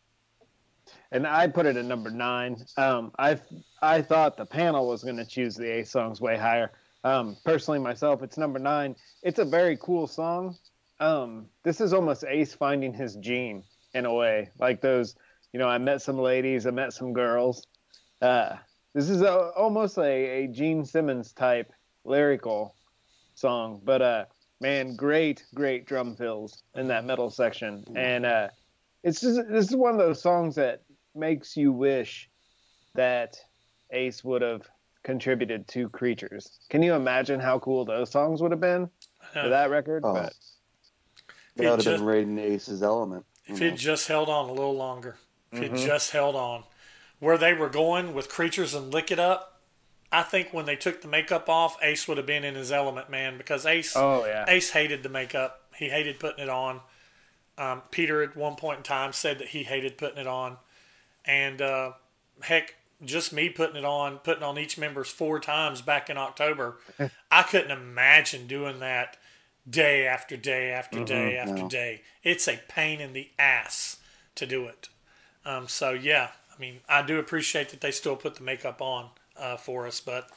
[1.14, 2.58] and I put it at number nine.
[2.76, 3.40] Um, I
[3.82, 6.72] I thought the panel was going to choose the Ace songs way higher.
[7.06, 8.96] Um, personally, myself, it's number nine.
[9.22, 10.58] It's a very cool song.
[11.00, 15.16] Um, this is almost Ace finding his gene in a way, like those.
[15.52, 17.68] You know, I met some ladies, I met some girls.
[18.22, 18.56] Uh,
[18.94, 21.72] this is a, almost a, a Gene Simmons type
[22.06, 22.74] lyrical
[23.36, 24.26] song, but uh,
[24.62, 28.48] man, great, great drum fills in that metal section, and uh,
[29.04, 30.82] it's just this is one of those songs that
[31.14, 32.30] makes you wish
[32.96, 33.38] that
[33.92, 34.64] Ace would have
[35.04, 36.60] contributed to Creatures.
[36.70, 38.90] Can you imagine how cool those songs would have been
[39.34, 40.04] for that record?
[40.04, 40.14] Oh.
[40.14, 40.34] But
[41.58, 43.26] That would have just- been right in Ace's element.
[43.46, 45.18] If he'd just held on a little longer,
[45.52, 45.76] if Mm-hmm.
[45.76, 46.64] he'd just held on,
[47.20, 49.62] where they were going with creatures and lick it up,
[50.12, 53.10] I think when they took the makeup off, Ace would have been in his element,
[53.10, 53.38] man.
[53.38, 55.62] Because Ace, oh yeah, Ace hated the makeup.
[55.76, 56.82] He hated putting it on.
[57.58, 60.58] Um, Peter at one point in time said that he hated putting it on,
[61.26, 61.92] and uh,
[62.42, 62.76] heck,
[63.06, 66.78] just me putting it on, putting on each member's four times back in October,
[67.32, 69.18] I couldn't imagine doing that
[69.70, 71.70] day after day after day after no.
[71.70, 72.02] day.
[72.24, 73.98] It's a pain in the ass
[74.36, 74.90] to do it.
[75.46, 79.10] Um, so yeah, I mean, I do appreciate that they still put the makeup on
[79.38, 80.30] uh, for us, but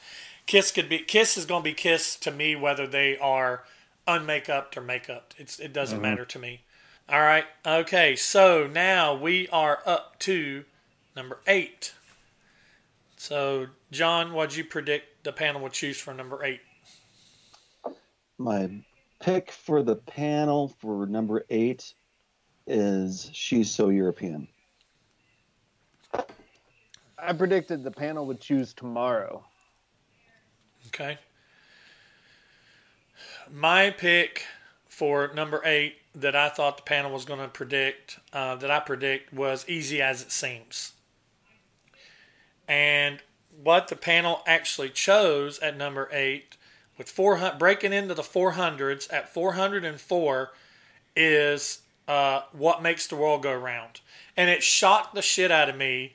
[0.45, 3.63] Kiss could be Kiss is going to be Kiss to me whether they are
[4.07, 5.33] unmakeuped or makeup.
[5.37, 6.61] It's it doesn't matter to me.
[7.09, 8.15] All right, okay.
[8.15, 10.65] So now we are up to
[11.15, 11.93] number eight.
[13.17, 16.61] So John, what'd you predict the panel would choose for number eight?
[18.37, 18.69] My
[19.19, 21.93] pick for the panel for number eight
[22.65, 24.47] is She's So European.
[27.19, 29.43] I predicted the panel would choose tomorrow.
[30.87, 31.17] Okay.
[33.51, 34.45] My pick
[34.87, 38.79] for number eight that I thought the panel was going to predict, uh, that I
[38.79, 40.93] predict, was Easy as It Seems.
[42.67, 43.19] And
[43.63, 46.57] what the panel actually chose at number eight,
[46.97, 50.51] with 400, breaking into the 400s at 404,
[51.15, 54.01] is uh, What Makes the World Go Round.
[54.35, 56.13] And it shocked the shit out of me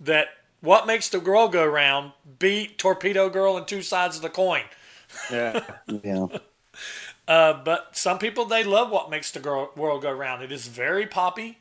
[0.00, 0.28] that
[0.60, 4.64] What Makes the World Go Round beat Torpedo Girl and Two Sides of the Coin.
[5.30, 5.64] Yeah,
[6.04, 6.26] Yeah.
[7.28, 10.42] Uh, but some people they love what makes the girl, world go round.
[10.42, 11.58] It is very poppy.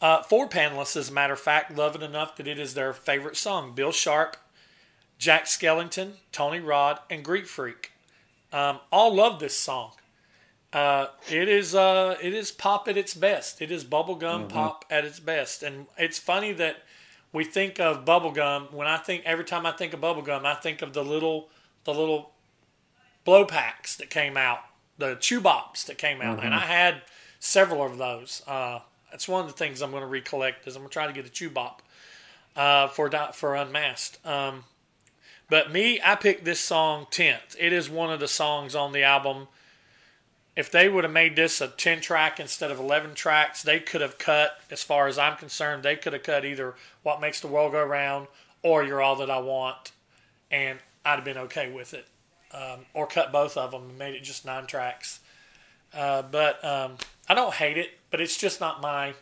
[0.00, 2.92] Uh, four panelists, as a matter of fact, love it enough that it is their
[2.92, 3.74] favorite song.
[3.74, 4.36] Bill Sharp,
[5.20, 7.92] Jack Skellington, Tony Rod, and Greek Freak.
[8.54, 9.92] Um, all love this song.
[10.72, 13.60] Uh, it is uh, it is pop at its best.
[13.60, 16.76] It is bubblegum pop at its best, and it's funny that
[17.34, 18.72] we think of bubblegum.
[18.72, 21.50] When I think every time I think of bubblegum, I think of the little
[21.84, 22.30] the little
[23.26, 24.60] blow packs that came out,
[24.96, 27.02] the Chu-Bops that came out, and I had
[27.40, 28.42] several of those.
[28.46, 28.78] Uh,
[29.10, 31.12] that's one of the things I'm going to recollect is I'm going to try to
[31.12, 31.82] get a Chu-Bop
[32.56, 34.24] uh, for for Unmasked.
[34.26, 34.64] Um,
[35.50, 37.56] but me, I picked this song tenth.
[37.58, 39.48] It is one of the songs on the album.
[40.56, 44.00] If they would have made this a ten track instead of eleven tracks, they could
[44.00, 44.60] have cut.
[44.70, 47.84] As far as I'm concerned, they could have cut either "What Makes the World Go
[47.84, 48.28] Round"
[48.62, 49.92] or "You're All That I Want,"
[50.50, 52.06] and I'd have been okay with it.
[52.52, 55.20] Um, or cut both of them and made it just nine tracks.
[55.94, 56.96] Uh, but um,
[57.28, 59.14] I don't hate it, but it's just not my.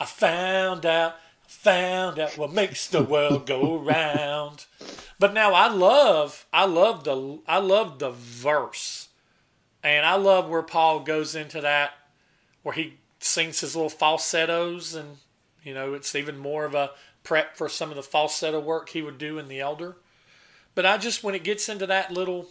[0.00, 1.16] I found out,
[1.48, 4.66] found out what makes the world go round.
[5.18, 9.08] But now I love, I love the, I love the verse,
[9.82, 11.92] and I love where Paul goes into that,
[12.62, 15.16] where he sings his little falsettos, and
[15.64, 16.90] you know it's even more of a
[17.24, 19.96] prep for some of the falsetto work he would do in the Elder.
[20.74, 22.46] But I just when it gets into that little,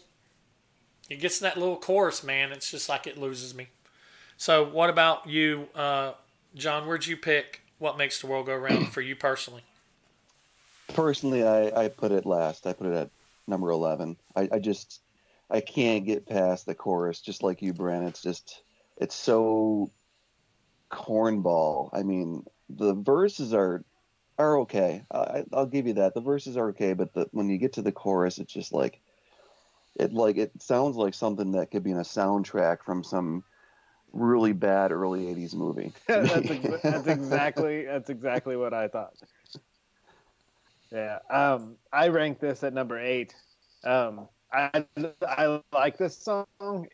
[1.08, 2.52] it gets in that little chorus, man.
[2.52, 3.68] It's just like it loses me.
[4.38, 6.14] So what about you, uh,
[6.56, 6.88] John?
[6.88, 7.62] Where'd you pick?
[7.80, 9.64] What makes the world go round for you personally?
[10.94, 12.66] Personally, I, I put it last.
[12.66, 13.10] I put it at
[13.48, 14.18] number 11.
[14.36, 15.02] I, I just,
[15.50, 18.08] I can't get past the chorus, just like you, Brent.
[18.08, 18.64] It's just,
[18.98, 19.92] it's so
[20.92, 21.90] cornball.
[21.94, 23.84] I mean, the verses are
[24.40, 25.04] are okay.
[25.12, 26.14] I, I'll give you that.
[26.14, 29.02] The verses are okay, but the, when you get to the chorus, it's just like,
[29.96, 33.44] it like it sounds like something that could be in a soundtrack from some
[34.14, 39.14] really bad early 80s movie that's, ex- that's exactly that's exactly what I thought.
[40.92, 43.36] Yeah, um, I rank this at number eight.
[43.84, 44.86] Um, I
[45.22, 46.46] I like this song.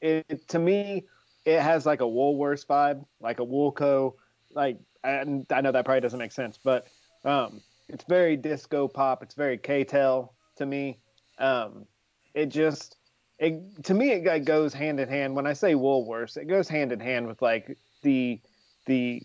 [0.01, 1.05] It to me,
[1.45, 4.13] it has like a Woolworths vibe, like a Woolco.
[4.51, 6.87] Like and I know that probably doesn't make sense, but
[7.23, 9.21] um, it's very disco pop.
[9.21, 10.99] It's very K-tel to me.
[11.37, 11.85] Um,
[12.33, 12.97] it just
[13.39, 15.35] it to me it goes hand in hand.
[15.35, 18.39] When I say Woolworths, it goes hand in hand with like the
[18.85, 19.23] the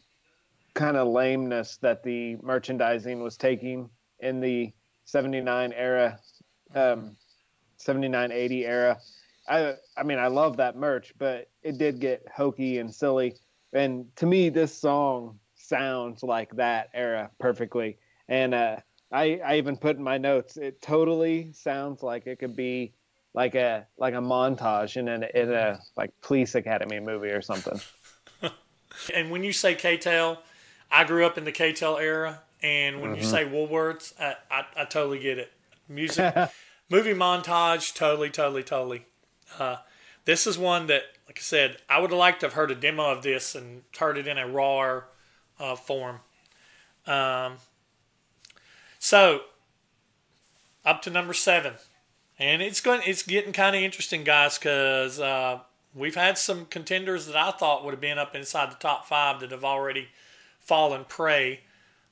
[0.74, 3.90] kind of lameness that the merchandising was taking
[4.20, 4.72] in the
[5.04, 6.18] 79 era
[6.74, 7.16] um
[7.76, 8.98] 79 80 era.
[9.48, 13.36] I i mean i love that merch but it did get hokey and silly.
[13.72, 17.98] And to me this song sounds like that era perfectly.
[18.28, 18.76] And uh
[19.12, 22.92] i i even put in my notes it totally sounds like it could be
[23.34, 27.80] like a like a montage in an in a like police academy movie or something
[29.14, 30.42] And when you say K-Tel,
[30.90, 34.84] I grew up in the K-Tel era, and when you say Woolworths, I, I, I
[34.84, 35.52] totally get it.
[35.88, 36.34] Music,
[36.90, 39.04] movie montage, totally, totally, totally.
[39.58, 39.76] Uh,
[40.24, 42.74] this is one that, like I said, I would have liked to have heard a
[42.74, 45.02] demo of this and heard it in a raw
[45.58, 46.20] uh, form.
[47.06, 47.56] Um,
[48.98, 49.42] so,
[50.84, 51.74] up to number seven,
[52.38, 55.60] and it's going, it's getting kind of interesting, guys, because uh,
[55.94, 59.40] we've had some contenders that I thought would have been up inside the top five
[59.40, 60.08] that have already
[60.60, 61.60] fallen prey.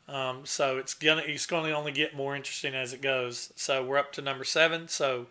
[0.08, 3.52] Um, so it's gonna it's gonna only get more interesting as it goes.
[3.56, 4.86] So we're up to number seven.
[4.86, 5.26] So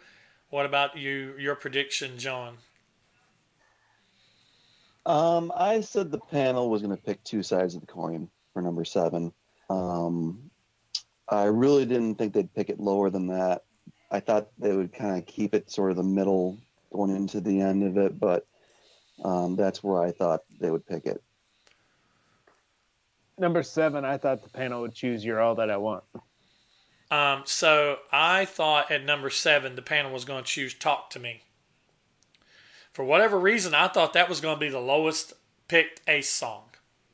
[0.50, 1.34] what about you?
[1.40, 2.58] Your prediction, John?
[5.06, 8.62] Um, I said the panel was going to pick two sides of the coin for
[8.62, 9.32] number seven.
[9.70, 10.50] Um,
[11.30, 13.64] I really didn't think they'd pick it lower than that.
[14.12, 16.58] I thought they would kind of keep it sort of the middle
[16.94, 18.46] going into the end of it, but
[19.24, 21.22] um, that's where I thought they would pick it.
[23.38, 26.04] number seven i thought the panel would choose you're all that i want
[27.12, 31.20] Um, so I thought at number seven the panel was going to choose "Talk to
[31.20, 31.44] Me."
[32.94, 35.34] For whatever reason, I thought that was going to be the lowest
[35.68, 36.64] picked Ace song.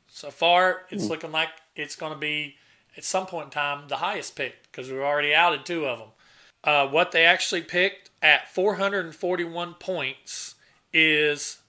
[0.07, 2.55] So far, it's looking like it's going to be
[2.95, 6.09] at some point in time the highest picked because we've already outed two of them.
[6.63, 10.55] Uh, what they actually picked at 441 points
[10.93, 11.59] is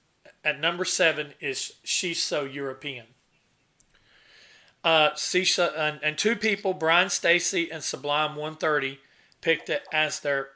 [0.44, 3.06] at number seven is "She's So European."
[4.84, 5.10] Uh,
[5.76, 8.98] and, and two people, Brian Stacy and Sublime 130,
[9.40, 10.48] picked it as their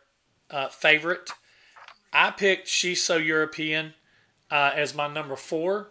[0.51, 1.31] uh, favorite.
[2.13, 3.95] I picked She's So European
[4.51, 5.91] uh, as my number four.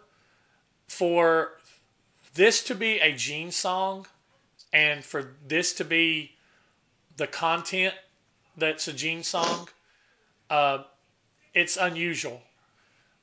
[0.86, 1.52] For
[2.34, 4.06] this to be a Gene song
[4.72, 6.36] and for this to be
[7.16, 7.94] the content
[8.56, 9.68] that's a Gene song,
[10.50, 10.84] uh,
[11.54, 12.42] it's unusual.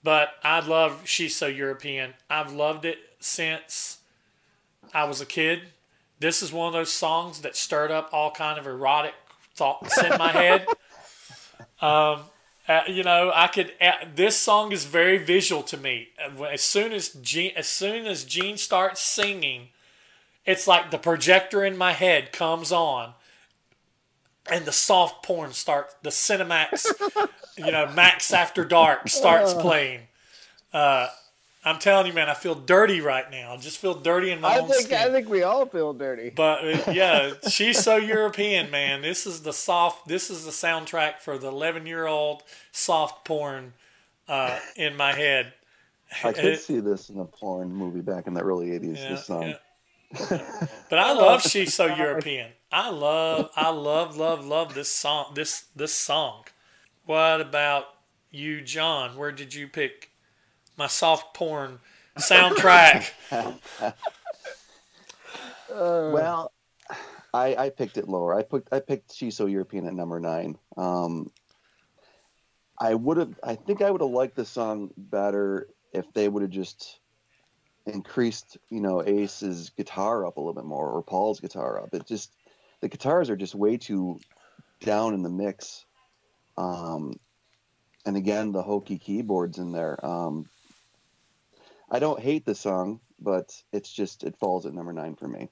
[0.04, 2.14] But I love She's So European.
[2.30, 4.00] I've loved it since
[4.94, 5.62] I was a kid,
[6.24, 9.14] this is one of those songs that stirred up all kind of erotic
[9.56, 10.66] thoughts in my head.
[11.82, 12.22] Um,
[12.70, 13.74] uh, you know, I could.
[13.82, 16.10] Uh, this song is very visual to me.
[16.50, 19.68] As soon as Gene, as soon as Gene starts singing,
[20.46, 23.16] it's like the projector in my head comes on,
[24.52, 25.96] and the soft porn starts.
[26.02, 26.86] The Cinemax,
[27.58, 30.02] you know, Max After Dark starts playing.
[30.74, 31.08] Uh,
[31.66, 33.54] I'm telling you, man, I feel dirty right now.
[33.54, 34.98] I just feel dirty in my I own think skin.
[34.98, 36.30] I think we all feel dirty.
[36.30, 39.02] But uh, yeah, she's so European, man.
[39.02, 40.08] This is the soft.
[40.08, 43.74] This is the soundtrack for the 11 year old soft porn
[44.28, 45.54] uh, in my head.
[46.24, 48.98] I could It- see this in a porn movie back in the early '80s.
[48.98, 49.44] yeah, this song.
[49.44, 49.56] yeah.
[50.90, 52.52] But I love she's so European.
[52.72, 55.32] I love, I love, love, love this song.
[55.34, 56.44] This this song.
[57.06, 57.86] What about
[58.30, 59.18] you, John?
[59.18, 60.12] Where did you pick
[60.78, 61.80] my soft porn
[62.18, 63.12] soundtrack?
[65.76, 66.52] Well,
[67.34, 68.36] I, I picked it lower.
[68.36, 70.58] I put I picked She's So European at number nine.
[70.78, 71.32] Um,
[72.80, 73.34] I would have.
[73.44, 77.00] I think I would have liked the song better if they would have just
[77.86, 81.94] increased, you know, Ace's guitar up a little bit more or Paul's guitar up.
[81.94, 82.34] It just
[82.82, 84.20] the guitars are just way too
[84.82, 85.86] down in the mix.
[86.58, 87.14] Um,
[88.06, 90.04] and again, the hokey keyboards in there.
[90.06, 90.50] Um,
[91.90, 95.50] I don't hate the song, but it's just it falls at number nine for me.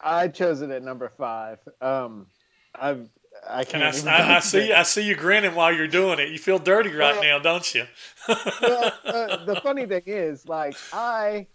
[0.00, 1.58] I chose it at number five.
[1.80, 2.26] Um,
[2.74, 3.08] I've
[3.50, 3.82] I And can't.
[3.84, 6.28] I, even I, I see, I see you grinning while you're doing it.
[6.30, 7.84] You feel dirty right Well- now, don't you?
[8.28, 11.46] well, uh, the funny thing is, like I,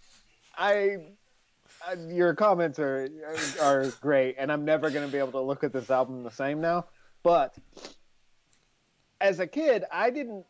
[0.58, 0.98] I,
[1.88, 3.08] uh, your comments are
[3.62, 6.32] are great, and I'm never going to be able to look at this album the
[6.32, 6.86] same now.
[7.24, 7.56] But
[9.22, 10.46] as a kid, I didn't.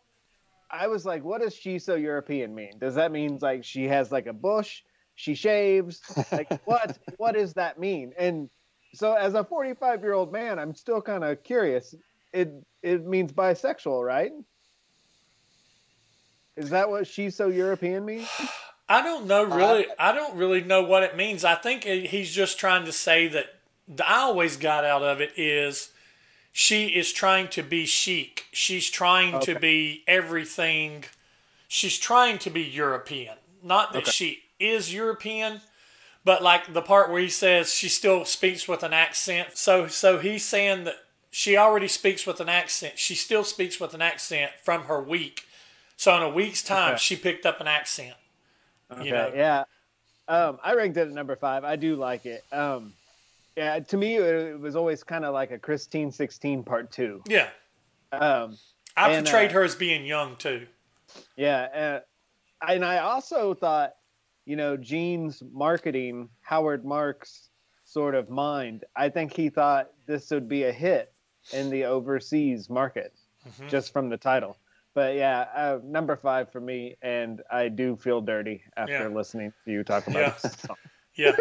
[0.72, 2.80] I was like, "What does she so European mean?
[2.80, 4.82] Does that mean like she has like a bush?
[5.16, 6.02] She shaves?
[6.32, 6.98] Like what?
[7.18, 8.50] what does that mean?" And
[8.96, 11.94] so, as a 45 year old man, I'm still kind of curious.
[12.34, 14.32] It it means bisexual, right?
[16.56, 18.30] Is that what she's so European means?
[18.88, 19.86] I don't know uh, really.
[20.00, 21.44] I don't really know what it means.
[21.44, 23.46] I think he's just trying to say that.
[23.88, 25.92] The, I always got out of it is
[26.52, 28.46] she is trying to be chic.
[28.52, 31.04] She's trying to be everything.
[31.68, 33.36] She's trying to be European.
[33.62, 34.12] Not that Okay.
[34.12, 35.62] she is European,
[36.26, 39.58] but like the part where he says she still speaks with an accent.
[39.58, 40.96] So so he's saying that
[41.32, 42.98] she already speaks with an accent.
[42.98, 45.44] She still speaks with an accent from her week.
[45.98, 47.00] So in a week's time, Okay.
[47.00, 48.16] she picked up an accent.
[48.92, 49.64] Okay, You know, yeah.
[50.28, 51.64] Um, I ranked it at number five.
[51.64, 52.44] I do like it.
[52.52, 52.94] Um,
[53.56, 57.22] yeah, to me, it was always kind of like a Christine 16 part two.
[57.28, 57.50] yeah.
[58.12, 58.58] Um,
[58.98, 60.68] I And, portrayed uh, her as being young too.
[61.36, 62.02] yeah.
[62.62, 63.94] Uh, and I also thought,
[64.46, 67.50] you know, Gene's marketing, Howard Marks
[67.84, 71.14] sort of mind, I think he thought this would be a hit
[71.54, 73.14] in the overseas market
[73.48, 73.70] Mhm.
[73.70, 74.58] just from the title.
[74.96, 79.16] But yeah, uh, number five for me, and I do feel dirty after Yeah.
[79.16, 80.36] listening to you talk about Yeah.
[80.42, 80.78] this song.
[81.18, 81.32] Yeah.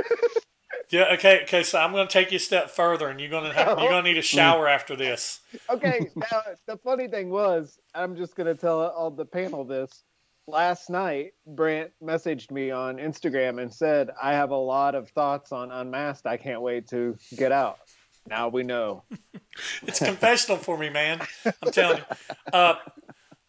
[0.90, 1.12] Yeah.
[1.14, 1.42] Okay.
[1.42, 1.62] Okay.
[1.64, 3.88] So I'm going to take you a step further, and you're going to have, you're
[3.90, 4.22] going to need a
[4.58, 5.40] shower after this.
[5.68, 10.04] okay, now the funny thing was, I'm just gonna tell all the panel this.
[10.46, 15.52] Last night, Brant messaged me on Instagram and said, "I have a lot of thoughts
[15.52, 16.26] on Unmasked.
[16.26, 17.78] I can't wait to get out."
[18.26, 19.04] Now we know.
[19.82, 21.20] It's confessional for me, man.
[21.62, 22.16] I'm telling you.
[22.52, 22.74] Uh,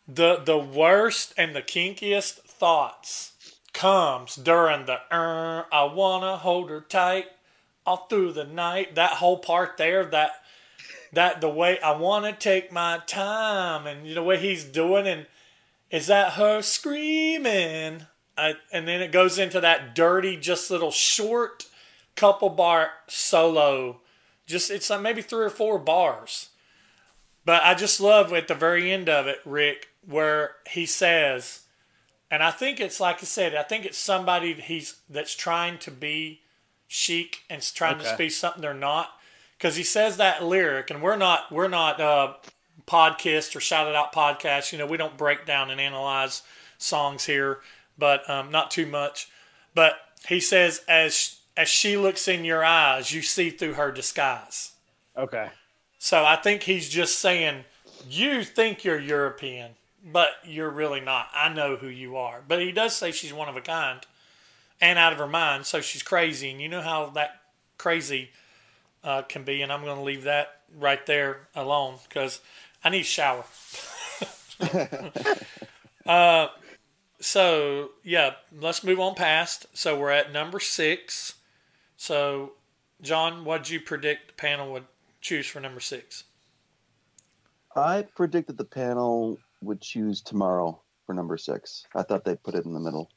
[0.07, 3.31] the the worst and the kinkiest thoughts
[3.73, 7.25] comes during the uh, I wanna hold her tight
[7.87, 8.93] all through the night.
[8.93, 10.33] That whole part there, that
[11.11, 15.25] that the way I wanna take my time and the way he's doing and
[15.95, 18.05] is that her screaming?
[18.37, 21.67] I, and then it goes into that dirty, just little short
[22.17, 24.01] couple bar solo.
[24.45, 26.49] Just it's like maybe three or four bars.
[27.45, 31.61] But I just love at the very end of it, Rick, where he says,
[32.29, 35.91] and I think it's like I said, I think it's somebody he's that's trying to
[35.91, 36.41] be
[36.87, 39.11] chic and trying to be something they're not.
[39.57, 42.33] Because he says that lyric, and we're not we're not uh,
[42.87, 44.71] podcast or shout it out podcast.
[44.71, 46.43] You know, we don't break down and analyze
[46.77, 47.59] songs here,
[47.97, 49.29] but um, not too much.
[49.73, 49.95] But
[50.27, 54.73] he says, as as she looks in your eyes, you see through her disguise.
[55.17, 55.49] Okay.
[55.99, 57.63] So I think he's just saying,
[58.09, 59.71] you think you're European,
[60.03, 61.29] but you're really not.
[61.33, 62.41] I know who you are.
[62.45, 64.01] But he does say she's one of a kind
[64.81, 66.51] and out of her mind, so she's crazy.
[66.51, 67.41] And you know how that
[67.77, 68.31] crazy
[69.03, 69.61] uh, can be.
[69.61, 72.41] And I'm going to leave that right there alone because
[72.85, 73.43] I need a shower.
[76.05, 76.47] uh,
[77.19, 79.65] so yeah, let's move on past.
[79.73, 81.35] So we're at number six.
[81.97, 82.53] So,
[83.01, 84.85] John, what did you predict the panel would
[85.21, 86.25] choose for number six?
[87.75, 91.85] I predicted the panel would choose tomorrow for number six.
[91.95, 93.09] I thought they'd put it in the middle.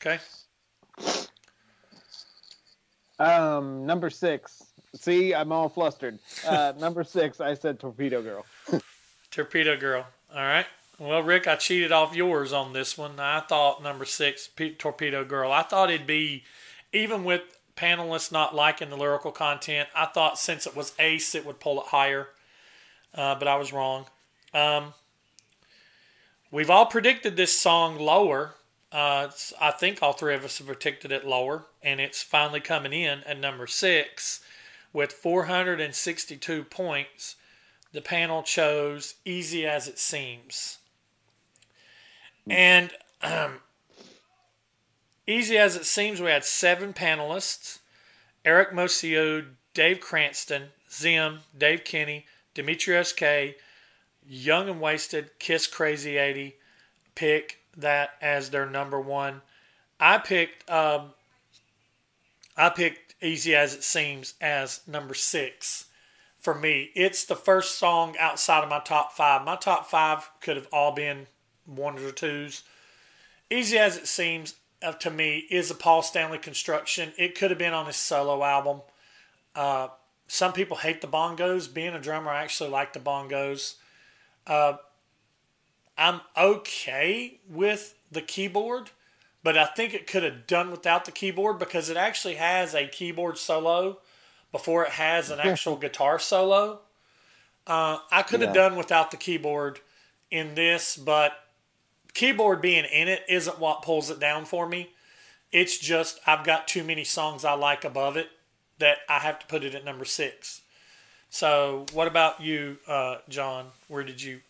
[0.00, 0.18] Okay.
[3.18, 4.62] Um, number six.
[4.98, 6.18] See, I'm all flustered.
[6.46, 8.44] Uh, number six, I said Torpedo Girl.
[9.30, 10.06] Torpedo Girl.
[10.34, 10.66] All right.
[10.98, 13.20] Well, Rick, I cheated off yours on this one.
[13.20, 15.52] I thought number six, P- Torpedo Girl.
[15.52, 16.42] I thought it'd be,
[16.92, 17.42] even with
[17.76, 21.80] panelists not liking the lyrical content, I thought since it was Ace, it would pull
[21.80, 22.28] it higher.
[23.14, 24.06] Uh, but I was wrong.
[24.52, 24.94] Um,
[26.50, 28.54] we've all predicted this song lower.
[28.90, 29.28] Uh,
[29.60, 33.22] I think all three of us have predicted it lower, and it's finally coming in
[33.24, 34.40] at number six
[34.92, 37.36] with 462 points.
[37.92, 40.78] The panel chose Easy as It Seems.
[42.48, 42.90] And
[43.22, 43.60] um,
[45.26, 47.78] Easy as It Seems, we had seven panelists
[48.44, 53.56] Eric Mosio, Dave Cranston, Zim, Dave Kinney, Demetrius K,
[54.26, 56.56] Young and Wasted, Kiss Crazy 80
[57.18, 59.42] pick that as their number one.
[59.98, 61.10] I picked um,
[62.56, 65.86] I picked Easy as It Seems as number six
[66.38, 66.90] for me.
[66.94, 69.44] It's the first song outside of my top five.
[69.44, 71.26] My top five could have all been
[71.66, 72.62] ones or twos.
[73.50, 77.12] Easy as It Seems uh, to me is a Paul Stanley construction.
[77.16, 78.82] It could have been on his solo album.
[79.54, 79.88] Uh,
[80.28, 81.72] some people hate the bongos.
[81.72, 83.74] Being a drummer, I actually like the bongos.
[84.46, 84.74] Uh,
[85.96, 88.90] I'm okay with the keyboard,
[89.42, 92.86] but I think it could have done without the keyboard because it actually has a
[92.86, 93.98] keyboard solo
[94.52, 96.80] before it has an actual guitar solo.
[97.66, 98.68] Uh, I could have Yeah.
[98.68, 99.80] done without the keyboard
[100.30, 101.44] in this, but
[102.14, 104.90] keyboard being in it isn't what pulls it down for me.
[105.52, 108.30] It's just I've got too many songs I like above it
[108.78, 110.62] that I have to put it at number six.
[111.30, 113.72] So, what about you, uh, John?
[113.88, 114.40] Where did you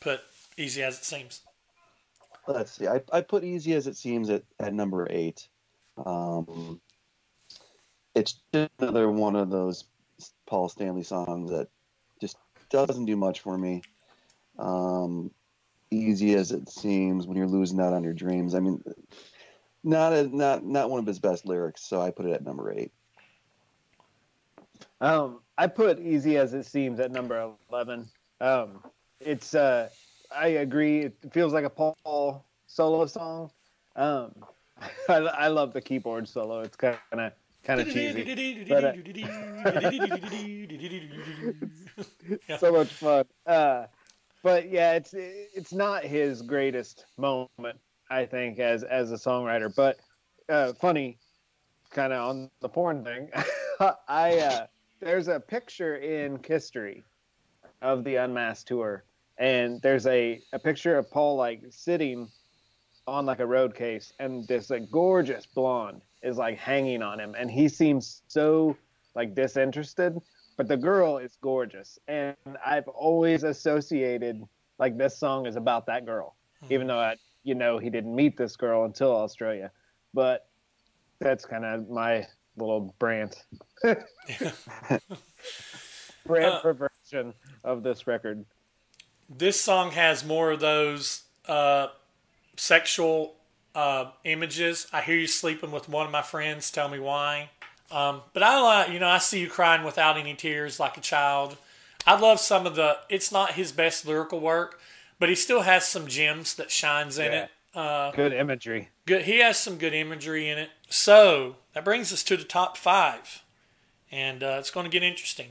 [0.00, 0.22] put
[0.56, 1.40] Easy as It Seems?
[2.52, 2.88] Let's see.
[2.88, 5.48] I, I put Easy as It Seems at, at number eight.
[6.04, 6.80] Um,
[8.14, 9.84] it's another one of those
[10.46, 11.68] Paul Stanley songs that
[12.20, 12.36] just
[12.68, 13.82] doesn't do much for me.
[14.58, 15.30] Um,
[15.90, 18.54] easy as it seems when you're losing out on your dreams.
[18.54, 18.82] I mean,
[19.84, 22.72] not a, not not one of his best lyrics, so I put it at number
[22.72, 22.92] eight.
[25.00, 28.08] Um, I put Easy as It Seems at number 11.
[28.40, 28.82] Um,
[29.20, 29.88] it's, uh,
[30.34, 31.00] I agree.
[31.00, 33.50] It feels like a Paul solo song.
[33.96, 34.32] Um,
[35.08, 36.60] I, I love the keyboard solo.
[36.60, 37.32] It's kind of
[37.64, 38.66] kind of cheesy.
[38.68, 38.92] But, uh,
[42.58, 43.24] so much fun.
[43.46, 43.86] Uh,
[44.42, 47.78] but yeah, it's it's not his greatest moment,
[48.10, 49.74] I think, as as a songwriter.
[49.74, 49.98] But
[50.48, 51.18] uh, funny,
[51.90, 53.30] kind of on the porn thing.
[54.08, 54.66] I uh,
[55.00, 57.02] there's a picture in KISStory
[57.82, 59.04] of the Unmasked tour,
[59.40, 62.28] and there's a a picture of Paul like sitting
[63.08, 67.34] on like a road case, and this like gorgeous blonde is like hanging on him,
[67.36, 68.76] and he seems so
[69.16, 70.20] like disinterested
[70.56, 74.46] but the girl is gorgeous and i've always associated
[74.78, 76.36] like this song is about that girl
[76.68, 79.70] even though i you know he didn't meet this girl until australia
[80.14, 80.46] but
[81.20, 82.26] that's kind of my
[82.56, 83.36] little brand.
[86.26, 87.34] Brand Uh, perversion
[87.64, 88.44] of this record
[89.30, 91.88] this song has more of those uh,
[92.56, 93.34] sexual
[93.74, 94.86] uh, images.
[94.92, 96.70] I hear you sleeping with one of my friends.
[96.70, 97.50] Tell me why.
[97.90, 101.00] Um, but I like, you know, I see you crying without any tears like a
[101.00, 101.56] child.
[102.06, 102.98] I love some of the.
[103.08, 104.80] It's not his best lyrical work,
[105.18, 107.44] but he still has some gems that shines in Yeah.
[107.44, 107.50] it.
[107.72, 109.22] Uh, good imagery good.
[109.22, 110.70] He has some good imagery in it.
[110.88, 113.42] So that brings us to the top five,
[114.10, 115.50] and uh, it's going to get interesting.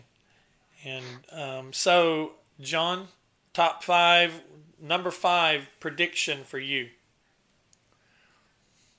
[0.84, 3.09] And um, so, John,
[3.54, 4.41] top five,
[4.82, 6.89] number five prediction for you.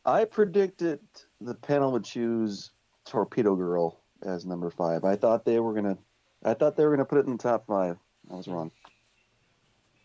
[0.04, 1.00] I predicted
[1.40, 2.70] the panel would choose
[3.04, 5.04] Torpedo Girl as number five.
[5.04, 5.98] I thought they were gonna.
[6.44, 7.96] I thought they were gonna put it in the top five.
[8.30, 8.70] I was wrong.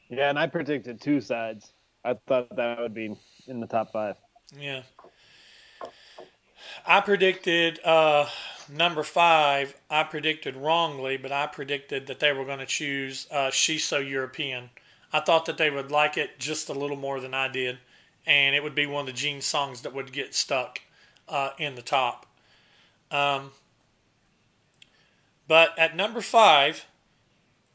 [0.09, 1.73] yeah and i predicted two sides
[2.03, 3.15] i thought that would be
[3.47, 4.15] in the top five
[4.59, 4.81] Yeah.
[6.87, 8.27] I predicted uh,
[8.69, 9.75] number five.
[9.89, 13.99] I predicted wrongly, but I predicted that they were going to choose uh, She's So
[13.99, 14.69] European.
[15.13, 17.77] I thought that they would like it just a little more than I did,
[18.25, 20.81] and it would be one of the Gene songs that would get stuck
[21.29, 22.25] uh, in the top.
[23.11, 23.51] Um,
[25.47, 26.85] but at number five,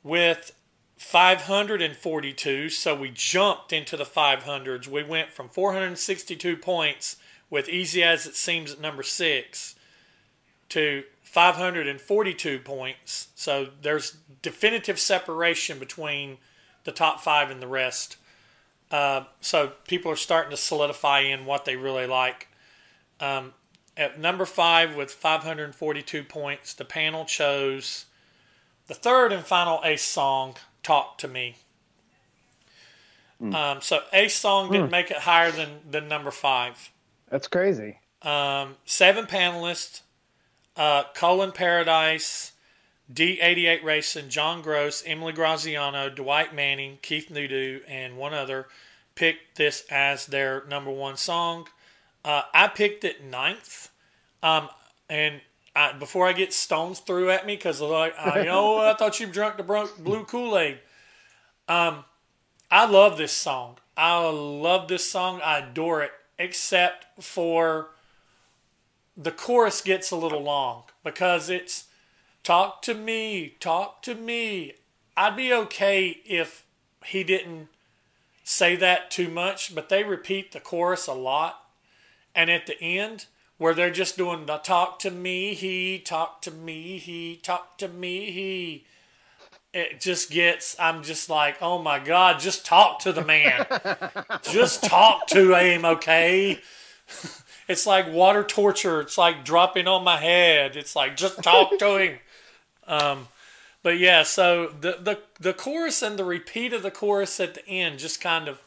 [0.02, 0.54] with
[0.96, 4.86] 542, so we jumped into the 500s.
[4.86, 7.16] We went from 462 points
[7.48, 9.76] with Easy as It Seems at number six
[10.70, 13.28] to 542 points.
[13.36, 16.38] So there's definitive separation between
[16.84, 18.16] the top five and the rest.
[18.90, 22.48] Uh, so people are starting to solidify in what they really like.
[23.20, 23.52] Um,
[23.96, 28.06] at number five with 542 points, the panel chose
[28.86, 31.56] the third and final Ace song, Talk to Me.
[33.40, 33.54] Mm.
[33.54, 34.92] Um, so Ace song didn't mm.
[34.92, 36.90] make it higher than, than number five.
[37.28, 38.00] That's crazy.
[38.22, 40.00] Um, seven panelists
[40.76, 42.52] uh, Colin Paradise,
[43.12, 48.68] D88 Racing, John Gross, Emily Graziano, Dwight Manning, Keith Nudu, and one other
[49.14, 51.66] picked this as their number one song.
[52.24, 53.90] Uh, I picked it ninth.
[54.42, 54.68] Um,
[55.08, 55.40] and
[55.74, 59.26] I, before I get stones threw at me, because like, you know, I thought you
[59.26, 60.78] drunk the blue Kool Aid.
[61.68, 62.04] Um,
[62.70, 63.78] I love this song.
[63.96, 65.40] I love this song.
[65.44, 67.88] I adore it, except for
[69.20, 71.88] the chorus gets a little long because it's
[72.42, 74.74] talk to me, talk to me.
[75.16, 76.64] I'd be okay if
[77.04, 77.68] he didn't
[78.44, 81.64] say that too much, but they repeat the chorus a lot.
[82.34, 83.26] And at the end,
[83.58, 87.88] where they're just doing the talk to me, he, talk to me, he, talk to
[87.88, 88.86] me, he.
[89.72, 93.66] It just gets, I'm just like, oh my God, just talk to the man.
[94.42, 96.60] just talk to him, okay?
[97.70, 99.00] It's like water torture.
[99.00, 100.74] It's like dropping on my head.
[100.74, 102.18] It's like just talk to him.
[102.88, 103.28] Um,
[103.84, 107.64] but yeah, so the, the the chorus and the repeat of the chorus at the
[107.68, 108.60] end just kind of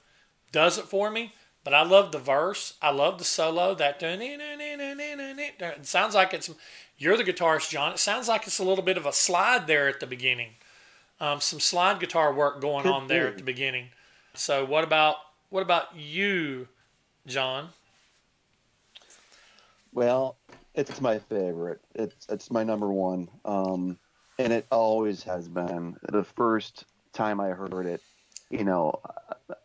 [0.54, 1.34] does it for me.
[1.66, 2.76] But I love the verse.
[2.82, 3.76] I love the solo.
[3.76, 6.50] That it sounds like it's
[6.98, 7.92] you're the guitarist, John.
[7.92, 10.52] It sounds like it's a little bit of a slide there at the beginning.
[11.20, 13.90] Um, some slide guitar work going on there at the beginning.
[14.34, 15.18] So what about
[15.50, 16.70] what about you,
[17.28, 17.70] John?
[19.94, 20.38] Well,
[20.74, 21.80] it's my favorite.
[21.94, 24.00] It's it's my number one, um,
[24.40, 25.96] and it always has been.
[26.12, 28.02] The first time I heard it,
[28.50, 29.02] you know,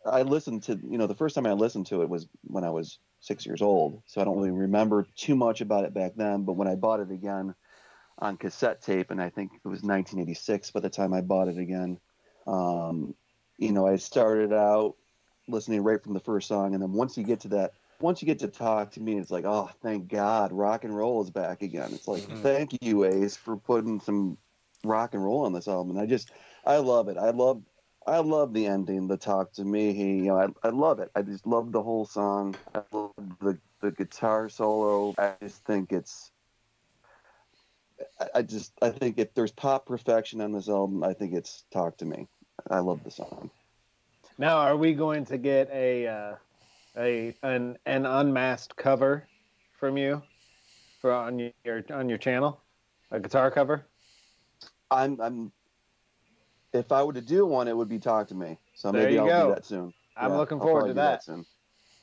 [0.05, 2.69] I listened to you know the first time I listened to it was when I
[2.69, 6.43] was six years old, so I don't really remember too much about it back then.
[6.43, 7.55] But when I bought it again
[8.19, 11.57] on cassette tape, and I think it was 1986 by the time I bought it
[11.57, 11.99] again,
[12.45, 13.15] um,
[13.57, 14.95] you know, I started out
[15.47, 18.25] listening right from the first song, and then once you get to that once you
[18.25, 21.61] get to talk to me, it's like, oh, thank God, rock and roll is back
[21.61, 21.89] again.
[21.93, 22.41] It's like, mm-hmm.
[22.41, 24.37] thank you, Ace, for putting some
[24.83, 25.97] rock and roll on this album.
[25.97, 26.31] And I just,
[26.65, 27.17] I love it.
[27.17, 27.61] I love,
[28.07, 29.93] I love the ending, the talk to me.
[29.93, 31.11] He, you know, I, I love it.
[31.15, 32.55] I just love the whole song.
[32.73, 35.13] I love the the guitar solo.
[35.17, 36.31] I just think it's.
[38.33, 41.97] I just, I think if there's pop perfection on this album, I think it's "Talk
[41.97, 42.27] to Me."
[42.69, 43.49] I love the song.
[44.37, 46.07] Now, are we going to get a?
[46.07, 46.35] Uh
[46.99, 49.27] a an an unmasked cover
[49.79, 50.21] from you
[51.01, 52.61] for on your on your channel,
[53.11, 53.85] a guitar cover?
[54.91, 55.51] I'm I'm.
[56.71, 58.59] If I were to do one, it would be talk to me.
[58.75, 59.47] So there maybe I'll go.
[59.47, 59.93] do that soon.
[60.15, 61.11] I'm yeah, looking forward to that.
[61.11, 61.23] that.
[61.23, 61.45] soon.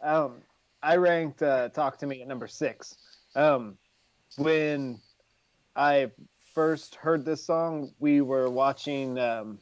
[0.03, 0.39] Um,
[0.83, 2.97] I ranked uh, "Talk to Me" at number six.
[3.37, 3.77] Um,
[4.39, 4.99] when
[5.77, 6.11] I
[6.55, 9.59] first heard this song, we were watching um,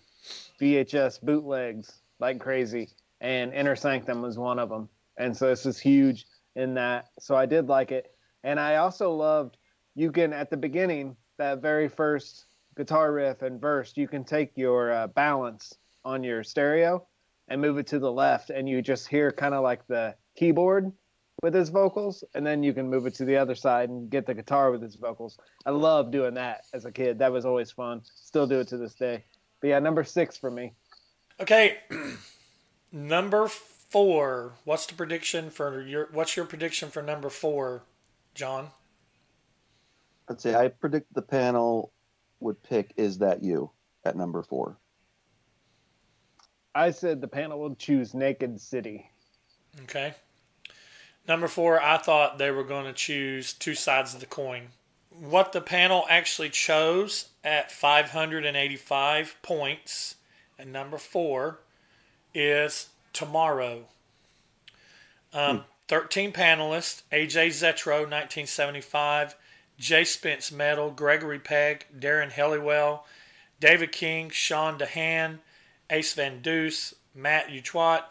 [0.61, 5.79] VHS bootlegs like crazy, and Inner Sanctum was one of them and so this is
[5.79, 7.09] huge in that.
[7.19, 8.13] So I did like it,
[8.43, 9.57] and I also loved
[9.95, 12.47] you can at the beginning that very first
[12.77, 17.07] guitar riff and verse you can take your uh, balance on your stereo
[17.49, 20.91] and move it to the left and you just hear kind of like the keyboard
[21.43, 24.27] with his vocals and then you can move it to the other side and get
[24.27, 25.39] the guitar with his vocals.
[25.67, 27.19] I love doing that as a kid.
[27.19, 28.03] That was always fun.
[28.15, 29.25] Still do it to this day.
[29.61, 30.73] But yeah number six for me.
[31.41, 31.79] Okay
[32.93, 33.49] number
[33.95, 34.55] four.
[34.65, 36.09] What's the prediction for your?
[36.11, 37.85] What's your prediction for number four,
[38.35, 38.71] John?
[40.29, 41.93] I'd say I predict the panel
[42.41, 43.71] would pick "Is That You"
[44.05, 44.79] at number four.
[46.75, 49.09] I said the panel would choose "Naked City."
[49.85, 50.15] Okay.
[51.29, 54.71] Number four, I thought they were going to choose two sides of the coin.
[55.11, 60.17] What the panel actually chose at 585 points,
[60.59, 61.61] and number four
[62.35, 63.85] is tomorrow.
[65.33, 65.63] Um, hmm.
[65.89, 69.35] 13 panelists AJ Zetro, 1975,
[69.79, 73.01] Jay Spence Metal, Gregory Pegg, Darren Helliwell,
[73.61, 75.39] David King, Sean DeHaan,
[75.91, 78.03] Ace Van Deuce, Matt Utwat,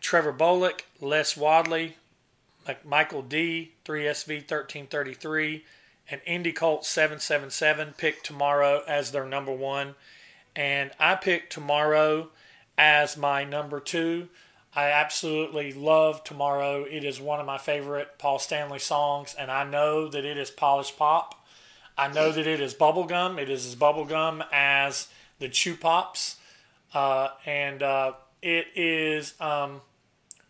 [0.00, 1.96] Trevor Bollick, Les Wadley,
[2.84, 5.64] Michael D, 3SV 1333,
[6.08, 9.94] and Indy Colt 777 picked tomorrow as their number one.
[10.54, 12.30] and I picked Tomorrow
[12.76, 14.28] as my number two.
[14.74, 16.84] I absolutely love Tomorrow.
[16.84, 20.50] It is one of my favorite Paul Stanley songs, and I know that it is
[20.50, 21.44] polished pop.
[21.96, 23.38] I know that it is bubblegum.
[23.38, 25.08] It is as bubblegum as
[25.38, 26.36] the Chu-Bops.
[26.94, 29.82] Uh, and uh, it is, um,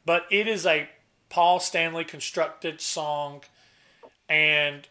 [0.06, 0.88] but it is a
[1.28, 3.42] Paul Stanley constructed song.
[4.28, 4.86] And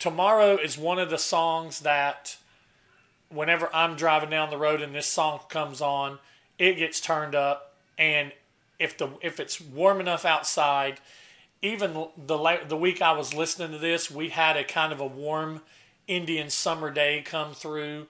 [0.00, 2.36] Tomorrow is one of the songs that
[3.30, 6.18] whenever I'm driving down the road and this song comes on,
[6.58, 7.74] it gets turned up.
[7.98, 8.32] And
[8.78, 11.00] if the if it's warm enough outside,
[11.62, 15.06] even the the week I was listening to this, we had a kind of a
[15.06, 15.62] warm
[16.06, 18.08] Indian summer day come through,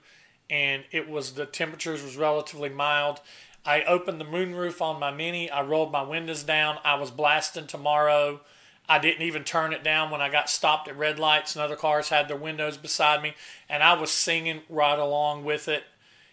[0.49, 3.21] and it was the temperatures was relatively mild.
[3.65, 5.49] I opened the moonroof on my Mini.
[5.49, 6.77] I rolled my windows down.
[6.83, 8.41] I was blasting tomorrow.
[8.87, 11.75] I didn't even turn it down when I got stopped at red lights and other
[11.75, 13.33] cars had their windows beside me,
[13.67, 15.83] and I was singing right along with it.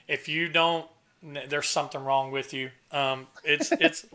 [0.07, 0.87] If you don't,
[1.23, 2.71] there's something wrong with you.
[2.91, 4.07] Um, it's it's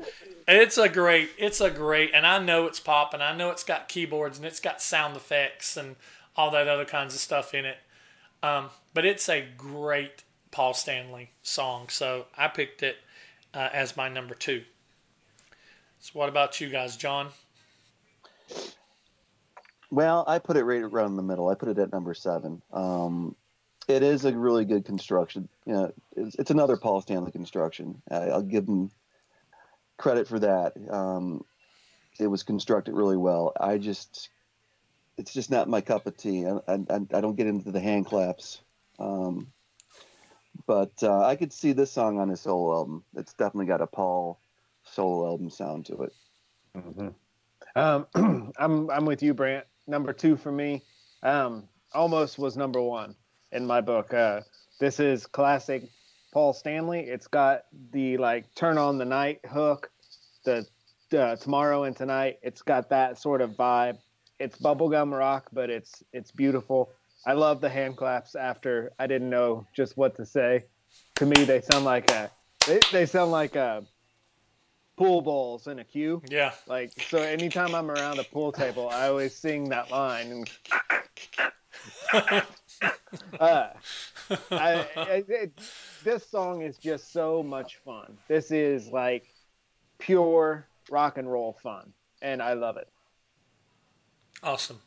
[0.47, 3.63] it's a great it's a great, and I know it's pop, and I know it's
[3.63, 5.95] got keyboards and it's got sound effects and
[6.35, 7.77] all that other kinds of stuff in it.
[8.43, 12.97] Um, but it's a great Paul Stanley song, so I picked it
[13.53, 14.63] uh, as my number two.
[15.99, 17.29] So, what about you guys, John?
[19.89, 21.47] Well, I put it right around the middle.
[21.47, 22.61] I put it at number seven.
[22.71, 23.35] Um,
[23.87, 25.47] it is a really good construction.
[25.65, 28.01] You know, it's, it's another Paul Stanley construction.
[28.11, 28.91] I, will give him
[29.97, 30.73] credit for that.
[30.89, 31.43] Um,
[32.19, 33.53] it was constructed really well.
[33.59, 34.29] I just,
[35.17, 36.45] it's just not my cup of tea.
[36.45, 38.61] I, I, I don't get into the hand claps.
[38.99, 39.47] Um,
[40.65, 43.03] but uh, I could see this song on his solo album.
[43.15, 44.39] It's definitely got a Paul
[44.83, 46.13] solo album sound to it.
[46.75, 47.07] Mm-hmm.
[47.75, 49.65] Um, I'm I'm with you, Brant.
[49.85, 50.83] Number two for me,
[51.21, 53.15] um, almost was number one
[53.51, 54.13] in my book.
[54.13, 54.41] Uh,
[54.79, 55.83] this is classic
[56.31, 57.01] Paul Stanley.
[57.01, 59.89] It's got the like turn on the night hook,
[60.43, 60.67] the
[61.17, 62.39] uh, tomorrow and tonight.
[62.41, 63.97] It's got that sort of vibe.
[64.39, 66.91] It's bubblegum rock, but it's it's beautiful.
[67.25, 70.65] I love the hand claps after I didn't know just what to say.
[71.15, 72.29] To me, they sound like a
[72.65, 73.83] they, they sound like a
[74.97, 76.21] pool balls in a queue.
[76.29, 76.51] Yeah.
[76.67, 80.45] Like so, anytime I'm around a pool table, I always sing that line.
[82.13, 82.43] And
[83.39, 83.69] uh,
[84.51, 85.59] I, it,
[86.03, 88.17] this song is just so much fun.
[88.27, 89.25] This is like
[89.99, 92.89] pure rock and roll fun, and I love it.
[94.43, 94.81] Awesome.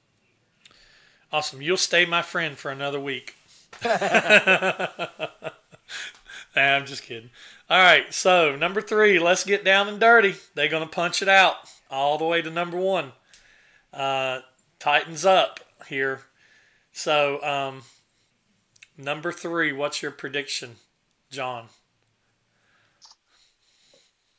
[1.32, 1.62] Awesome.
[1.62, 3.34] You'll stay my friend for another week.
[6.56, 7.30] Nah, I'm just kidding.
[7.68, 10.34] All right, so number three, let's get down and dirty.
[10.54, 11.56] They're going to punch it out
[11.90, 13.12] all the way to number one.
[13.92, 14.40] Uh,
[14.78, 16.22] tightens up here.
[16.92, 17.82] So, um,
[18.96, 20.76] number three, what's your prediction,
[21.30, 21.68] John?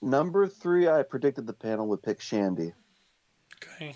[0.02, 2.74] Number three, I predicted the panel would pick Shandy.
[3.64, 3.95] Okay.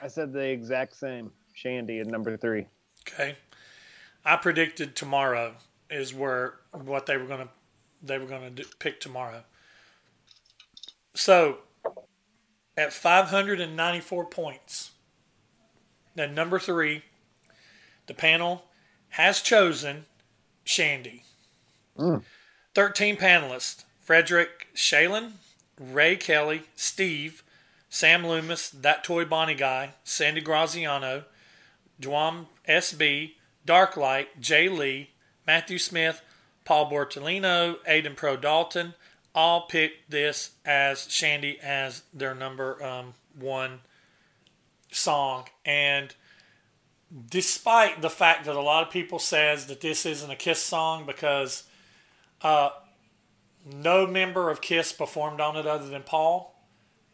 [0.00, 1.32] I said the exact same.
[1.54, 2.66] Shandy at number three.
[3.06, 3.36] Okay.
[4.24, 5.54] I predicted tomorrow
[5.90, 7.48] is where what they were going to
[8.02, 9.42] they were going to pick tomorrow.
[11.14, 11.58] So
[12.76, 14.92] at 594 points,
[16.14, 17.02] then number three,
[18.10, 18.64] the panel
[19.10, 20.04] has chosen
[20.64, 21.22] Shandy.
[21.96, 22.24] Mm.
[22.74, 25.34] 13 panelists Frederick Shalen,
[25.78, 27.44] Ray Kelly, Steve,
[27.88, 31.22] Sam Loomis, That Toy Bonnie Guy, Sandy Graziano,
[32.02, 33.34] Dwam SB,
[33.64, 35.10] Darklight, Jay Lee,
[35.46, 36.20] Matthew Smith,
[36.64, 38.94] Paul Bortolino, Aiden Pro Dalton,
[39.36, 43.82] all picked this as Shandy as their number um, one
[44.90, 45.44] song.
[45.64, 46.12] And
[47.28, 51.06] despite the fact that a lot of people says that this isn't a Kiss song
[51.06, 51.64] because
[52.42, 52.70] uh,
[53.64, 56.54] no member of Kiss performed on it other than Paul.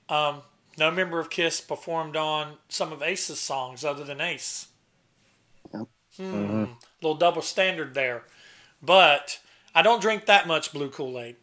[0.08, 0.42] Um,
[0.78, 4.68] no member of Kiss performed on some of Ace's songs other than Ace.
[5.72, 5.84] Hmm,
[6.18, 6.64] mm-hmm.
[7.02, 8.24] Little double standard there.
[8.82, 9.40] But
[9.74, 11.36] I don't drink that much blue Kool Aid.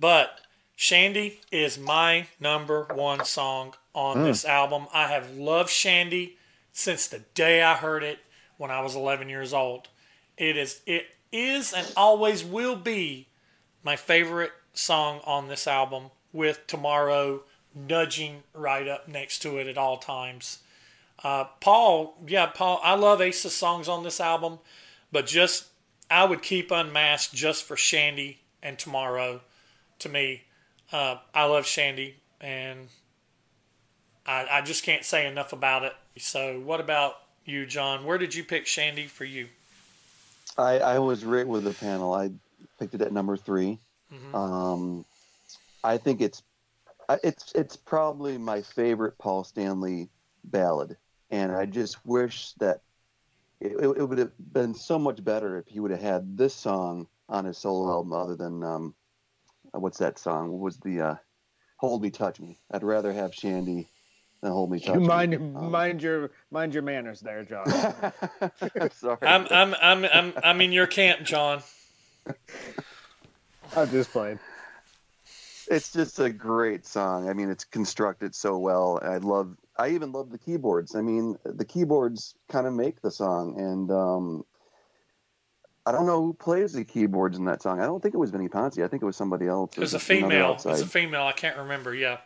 [0.00, 0.40] But
[0.76, 4.24] Shandy is my number one song on mm.
[4.24, 4.86] this album.
[4.94, 6.37] I have loved Shandy
[6.78, 8.20] since the day I heard it
[8.56, 9.88] when I was 11 years old.
[10.36, 13.26] It is it is and always will be
[13.82, 17.42] my favorite song on this album with Tomorrow
[17.74, 20.60] nudging right up next to it at all times.
[21.24, 24.60] Uh, Paul, yeah, Paul, I love Ace's songs on this album,
[25.10, 25.66] but just
[26.08, 29.40] I would keep Unmasked just for Shandy and Tomorrow.
[29.98, 30.44] To me,
[30.92, 32.86] uh, I love Shandy, and
[34.24, 35.94] I, I just can't say enough about it.
[36.18, 37.14] So, what about
[37.44, 38.04] you, John?
[38.04, 39.48] Where did you pick Shandy for you?
[40.56, 42.12] I, I was right with the panel.
[42.12, 42.30] I
[42.78, 43.78] picked it at number 3
[44.12, 44.34] mm-hmm.
[44.34, 45.04] um,
[45.84, 46.42] I think it's
[47.22, 50.08] it's it's probably my favorite Paul Stanley
[50.44, 50.96] ballad,
[51.30, 52.80] and I just wish that
[53.60, 57.06] it, it would have been so much better if he would have had this song
[57.28, 58.94] on his solo album other than um,
[59.72, 60.50] what's that song?
[60.52, 61.14] What was the uh,
[61.76, 62.58] "Hold Me, Touch Me"?
[62.70, 63.88] I'd rather have Shandy
[64.40, 67.64] than "Hold Me, Touch you Mind um, mind your mind your manners there, John.
[68.80, 69.18] I'm sorry.
[69.22, 71.62] I'm I'm I'm I'm I'm in your camp, John.
[73.76, 74.38] I'm just playing.
[75.70, 77.28] It's just a great song.
[77.28, 78.98] I mean, it's constructed so well.
[79.02, 79.56] I love.
[79.76, 80.96] I even love the keyboards.
[80.96, 84.44] I mean, the keyboards kind of make the song, and um,
[85.86, 87.80] I don't know who plays the keyboards in that song.
[87.80, 88.84] I don't think it was Vini Poncia.
[88.84, 89.76] I think it was somebody else.
[89.76, 90.52] It was a female.
[90.52, 91.22] It was a female.
[91.22, 91.94] I can't remember.
[91.94, 92.18] Yeah.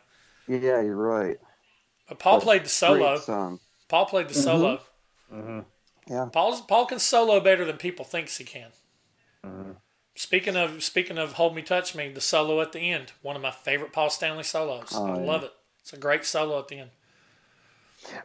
[0.49, 1.39] Yeah, you're right.
[2.13, 3.17] But Paul but played the solo.
[3.17, 3.59] Song.
[3.89, 4.43] Paul played the mm-hmm.
[4.43, 4.81] solo.
[5.33, 5.61] Mm-hmm.
[6.13, 6.29] Yeah.
[6.31, 8.69] Paul's, Paul can solo better than people thinks he can.
[9.43, 9.71] Mm-hmm.
[10.15, 13.41] Speaking of speaking of hold me, touch me, the solo at the end, one of
[13.41, 14.91] my favorite Paul Stanley solos.
[14.95, 15.25] Oh, I yeah.
[15.25, 15.53] love it.
[15.81, 16.91] It's a great solo at the end.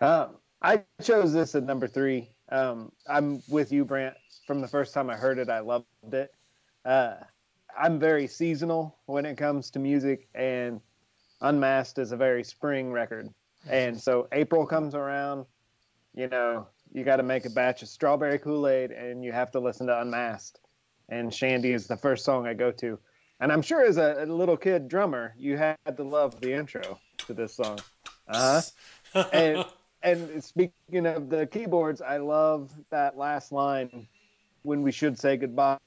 [0.02, 0.28] Uh,
[0.62, 2.28] I chose this at number three.
[2.50, 4.18] Um, I'm with you, Brant.
[4.46, 6.34] From the first time I heard it, I loved it.
[6.84, 7.14] Uh,
[7.80, 10.82] I'm very seasonal when it comes to music, and
[11.40, 13.30] Unmasked is a very spring record.
[13.70, 15.46] And so April comes around,
[16.14, 19.52] you know, you got to make a batch of strawberry Kool Aid, and you have
[19.52, 20.60] to listen to Unmasked.
[21.10, 23.00] And Shandy is the first song I go to.
[23.40, 27.00] And I'm sure as a, a little kid drummer, you had to love the intro
[27.20, 27.80] to this song.
[28.28, 28.62] Uh
[29.14, 29.24] huh.
[29.32, 29.66] and
[30.04, 34.08] and speaking of the keyboards, I love that last line
[34.64, 35.78] when we should say goodbye.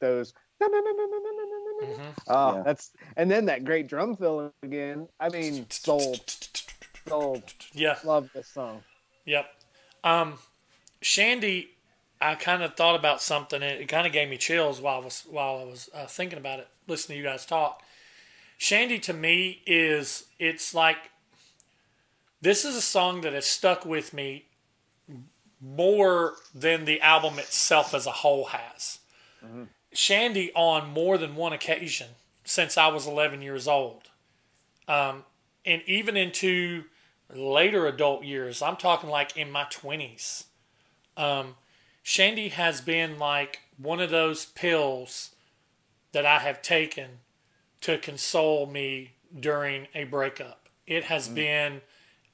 [0.00, 0.34] Those.
[0.62, 2.02] Mm-hmm.
[2.28, 2.62] Oh, yeah.
[2.62, 5.08] that's and then that great drum fill again.
[5.20, 6.20] I mean, sold,
[7.08, 7.42] sold.
[7.72, 8.82] Yeah, love this song.
[9.24, 9.46] Yep.
[10.04, 10.38] Um,
[11.00, 11.70] Shandy,
[12.20, 13.62] I kind of thought about something.
[13.62, 16.38] And it kind of gave me chills while I was while I was uh, thinking
[16.38, 17.82] about it, listening to you guys talk.
[18.58, 21.10] Shandy to me is it's like
[22.40, 24.46] this is a song that has stuck with me
[25.60, 29.00] more than the album itself as a whole has.
[29.44, 29.64] Mm-hmm.
[29.92, 32.08] Shandy on more than one occasion
[32.44, 34.10] since I was 11 years old.
[34.86, 35.24] Um,
[35.64, 36.84] and even into
[37.34, 40.44] later adult years, I'm talking like in my 20s.
[41.16, 41.56] Um,
[42.02, 45.34] Shandy has been like one of those pills
[46.12, 47.18] that I have taken
[47.82, 50.68] to console me during a breakup.
[50.86, 51.34] It has mm-hmm.
[51.34, 51.80] been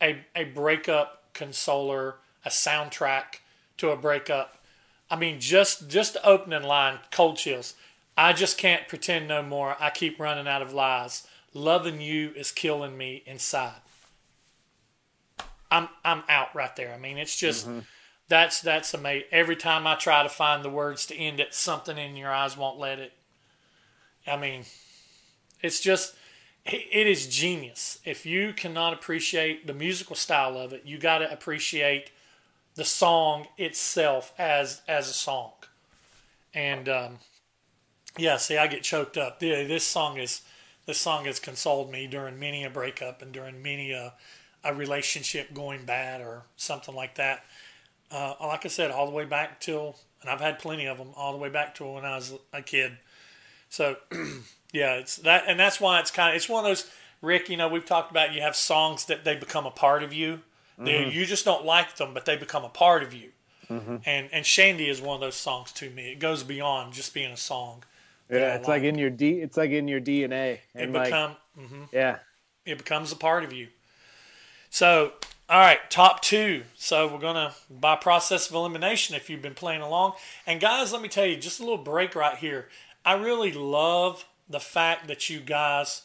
[0.01, 3.41] a, a breakup consoler, a soundtrack
[3.79, 4.59] to a breakup.
[5.11, 7.75] I mean, just just the opening line, cold chills.
[8.17, 9.77] I just can't pretend no more.
[9.81, 11.27] I keep running out of lies.
[11.55, 13.82] Loving you is killing me inside.
[15.73, 16.93] I'm I'm out right there.
[16.93, 17.81] I mean, it's just mm-hmm.
[18.29, 19.29] that's that's amazing.
[19.33, 22.57] Every time I try to find the words to end it, something in your eyes
[22.57, 23.13] won't let it.
[24.27, 24.65] I mean,
[25.63, 26.15] it's just
[26.65, 27.99] it is genius.
[28.05, 32.13] If you cannot appreciate the musical style of it, you got to appreciate
[32.75, 35.53] the song itself as as a song.
[36.55, 37.19] And um,
[38.19, 39.41] yeah, see, I get choked up.
[39.41, 40.43] This song is
[40.87, 44.13] this song has consoled me during many a breakup and during many a
[44.65, 47.45] a relationship going bad or something like that.
[48.11, 51.09] Uh, like I said, all the way back till, and I've had plenty of them,
[51.17, 52.99] all the way back to when I was a kid.
[53.71, 53.97] So
[54.73, 56.91] Yeah, it's that, and that's why it's kind of it's one of those.
[57.21, 60.13] Rick, you know, we've talked about you have songs that they become a part of
[60.13, 60.41] you.
[60.81, 61.11] Mm-hmm.
[61.11, 63.31] You just don't like them, but they become a part of you.
[63.71, 63.97] Mm-hmm.
[64.05, 66.13] And and Shandy is one of those songs to me.
[66.13, 67.85] It goes beyond just being a song.
[68.31, 68.83] Yeah, it's like.
[68.83, 68.89] like.
[68.89, 69.41] in your D.
[69.41, 70.59] It's like in your DNA.
[70.75, 71.37] it become.
[71.59, 71.83] mm-hmm.
[71.93, 72.19] Yeah.
[72.65, 73.69] It becomes a part of you.
[74.73, 75.13] So,
[75.51, 76.63] all right, top two.
[76.77, 79.15] So we're gonna by process of elimination.
[79.15, 80.15] If you've been playing along,
[80.47, 82.71] and guys, let me tell you, just a little break right here.
[83.05, 86.03] I really love the fact that you guys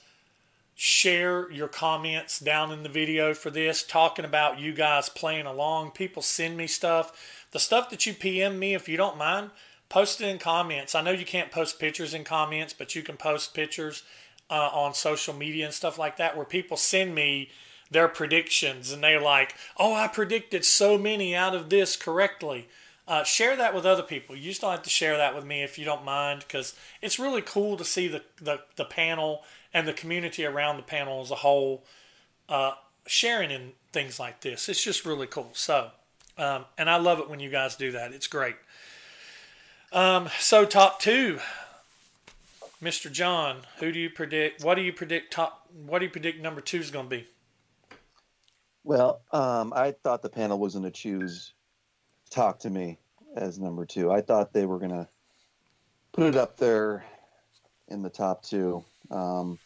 [0.75, 5.91] share your comments down in the video for this, talking about you guys playing along.
[5.91, 7.45] People send me stuff.
[7.51, 9.51] The stuff that you PM me, if you don't mind,
[9.87, 10.93] post it in comments.
[10.93, 14.03] I know you can't post pictures in comments, but you can post pictures
[14.49, 17.49] uh, on social media and stuff like that where people send me
[17.89, 22.67] their predictions and they're like, oh, I predicted so many out of this correctly.
[23.07, 24.35] Uh, share that with other people.
[24.35, 27.17] You just don't have to share that with me if you don't mind, because it's
[27.17, 31.31] really cool to see the, the, the, panel and the community around the panel as
[31.31, 31.85] a whole
[32.49, 32.73] uh,
[33.05, 34.67] sharing in things like this.
[34.67, 35.51] It's just really cool.
[35.53, 35.91] So,
[36.37, 38.11] um, and I love it when you guys do that.
[38.11, 38.57] It's great.
[39.93, 41.39] Um, so, top two,
[42.83, 43.09] Mr.
[43.09, 44.65] John, who do you predict?
[44.65, 45.31] What do you predict?
[45.31, 45.65] Top?
[45.85, 47.27] What do you predict number two is going to be?
[48.87, 51.51] Well, um, I thought the panel was going to choose
[52.29, 52.97] Talk to Me
[53.35, 54.09] as number two.
[54.09, 55.09] I thought they were going to
[56.13, 57.03] put it up there
[57.89, 58.85] in the top two.
[59.11, 59.59] Um,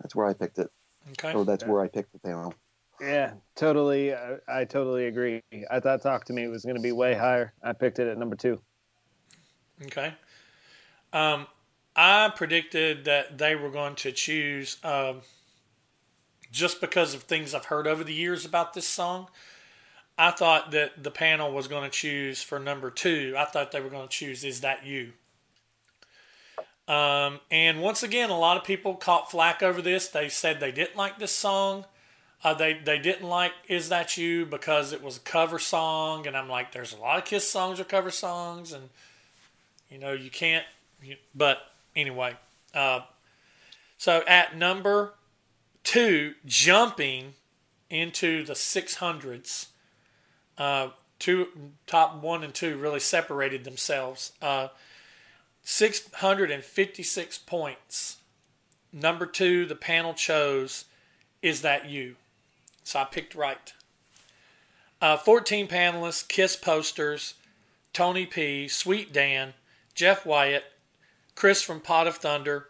[0.00, 0.70] that's where I picked it.
[1.10, 1.34] Okay.
[1.34, 2.54] Or that's where I picked the panel.
[2.98, 4.14] Yeah, totally.
[4.14, 5.42] I, I totally agree.
[5.70, 7.52] I thought Talk to Me was going to be way higher.
[7.62, 8.58] I picked it at number two.
[9.82, 10.14] Okay.
[11.12, 11.46] Um,
[11.94, 15.20] I predicted that they were going to choose, um,
[16.52, 19.28] just because of things I've heard over the years about this song.
[20.18, 23.34] I thought that the panel was going to choose for number two.
[23.36, 25.14] I thought they were going to choose "Is That You."
[26.86, 30.08] Um, and once again, a lot of people caught flack over this.
[30.08, 31.86] They said they didn't like this song.
[32.44, 36.36] Uh, they they didn't like "Is That You" because it was a cover song, and
[36.36, 38.90] I'm like, there's a lot of Kiss songs are cover songs, and
[39.90, 40.66] you know you can't.
[41.02, 41.58] You, but
[41.96, 42.36] anyway,
[42.74, 43.00] uh,
[43.96, 45.14] so at number
[45.84, 47.34] two, jumping
[47.90, 49.66] into the 600s,
[50.58, 51.48] uh, two
[51.86, 54.32] top one and two really separated themselves.
[54.40, 54.68] Uh,
[55.64, 58.16] 656 points.
[58.92, 60.86] Number two, the panel chose
[61.40, 62.16] Is That You?
[62.84, 63.72] So I picked right.
[65.00, 67.34] Uh, 14 panelists, Kiss posters,
[67.92, 69.54] Tony P., Sweet Dan,
[69.94, 70.64] Jeff Wyatt,
[71.34, 72.68] Chris from Pot of Thunder,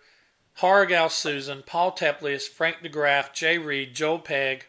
[0.63, 4.67] Horrigal Susan, Paul Teplius, Frank DeGraff, Jay Reed, Joel Pegg,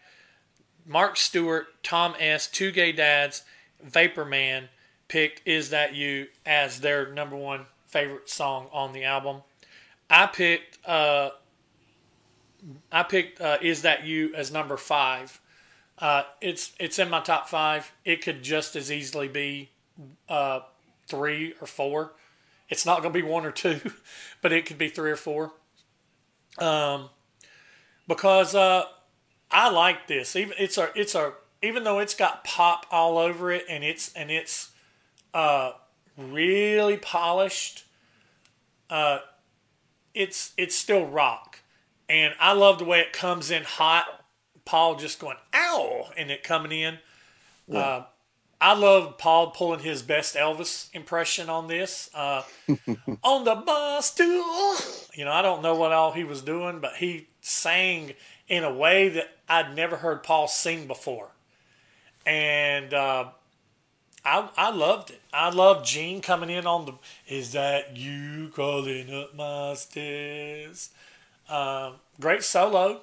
[0.87, 3.43] Mark Stewart, Tom S., Two Gay Dads,
[3.79, 4.69] Vapor Man
[5.07, 9.43] picked Is That You as their number one favorite song on the album.
[10.09, 11.29] I picked uh,
[12.91, 15.39] I picked uh, "Is That You" as number five.
[15.99, 17.93] Uh, it's it's in my top five.
[18.03, 19.69] It could just as easily be
[20.27, 20.61] uh,
[21.05, 22.13] three or four.
[22.67, 23.79] It's not going to be one or two,
[24.41, 25.53] but it could be three or four.
[26.59, 27.09] Um,
[28.07, 28.83] because uh,
[29.51, 30.35] I like this.
[30.35, 34.13] Even it's a it's a even though it's got pop all over it and it's
[34.13, 34.71] and it's
[35.33, 35.73] uh,
[36.17, 37.85] really polished.
[38.89, 39.19] Uh,
[40.13, 41.59] it's it's still rock,
[42.07, 44.05] and I love the way it comes in hot.
[44.65, 46.99] Paul just going ow, and it coming in.
[47.67, 47.79] Yeah.
[47.79, 48.05] Uh,
[48.63, 52.09] I love Paul pulling his best Elvis impression on this.
[52.15, 52.43] Uh,
[53.21, 54.77] on the bus stool,
[55.13, 58.13] you know, I don't know what all he was doing, but he sang
[58.47, 61.31] in a way that I'd never heard Paul sing before,
[62.25, 63.31] and uh,
[64.23, 65.19] I I loved it.
[65.33, 66.93] I loved Gene coming in on the.
[67.27, 70.91] Is that you crawling up my stairs?
[71.49, 73.01] Uh, great solo,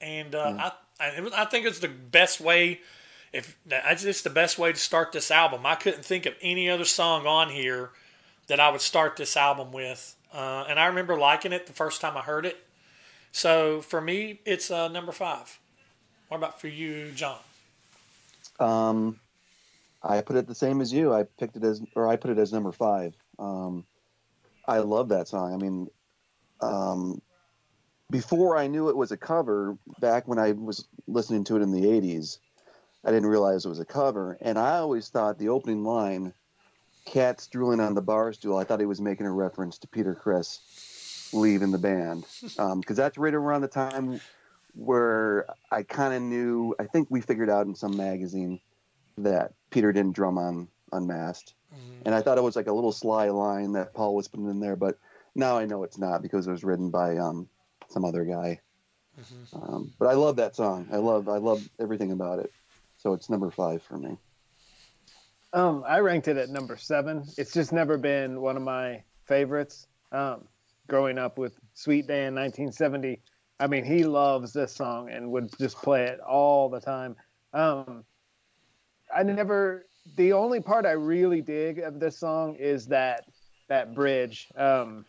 [0.00, 0.58] and uh, mm.
[0.58, 2.80] I, I I think it's the best way.
[3.32, 6.70] If that's it's the best way to start this album, I couldn't think of any
[6.70, 7.90] other song on here
[8.46, 10.16] that I would start this album with.
[10.32, 12.56] Uh, and I remember liking it the first time I heard it.
[13.32, 15.58] So for me, it's uh, number five.
[16.28, 17.38] What about for you, John?
[18.58, 19.20] Um,
[20.02, 21.12] I put it the same as you.
[21.12, 23.14] I picked it as, or I put it as number five.
[23.38, 23.84] Um,
[24.66, 25.54] I love that song.
[25.54, 25.88] I mean,
[26.60, 27.22] um,
[28.10, 31.72] before I knew it was a cover, back when I was listening to it in
[31.72, 32.38] the '80s,
[33.04, 36.34] I didn't realize it was a cover, and I always thought the opening line,
[37.04, 40.14] "Cats drooling on the bar stool," I thought he was making a reference to Peter
[40.14, 44.20] Criss leaving the band, because um, that's right around the time
[44.74, 46.74] where I kind of knew.
[46.78, 48.60] I think we figured out in some magazine
[49.18, 51.54] that Peter didn't drum on Unmasked.
[51.74, 52.02] Mm-hmm.
[52.06, 54.60] And I thought it was like a little sly line that Paul was putting in
[54.60, 54.98] there, but
[55.34, 57.48] now I know it's not because it was written by um,
[57.88, 58.60] some other guy.
[59.20, 59.56] Mm-hmm.
[59.62, 60.88] Um, but I love that song.
[60.92, 62.52] I love I love everything about it.
[63.08, 64.18] So it's number five for me.
[65.54, 67.24] Um, I ranked it at number seven.
[67.38, 69.86] It's just never been one of my favorites.
[70.12, 70.44] Um,
[70.88, 73.22] growing up with Sweet Dan 1970,
[73.60, 77.16] I mean, he loves this song and would just play it all the time.
[77.54, 78.04] Um,
[79.16, 79.86] I never.
[80.16, 83.24] The only part I really dig of this song is that
[83.68, 84.48] that bridge.
[84.54, 85.06] Um,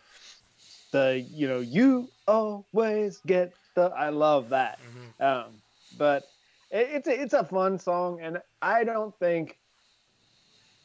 [0.94, 3.92] the you know you always get the.
[3.94, 4.80] I love that.
[4.80, 5.22] Mm-hmm.
[5.22, 5.56] Um,
[5.98, 6.24] but it,
[6.72, 9.58] it's a, it's a fun song, and I don't think.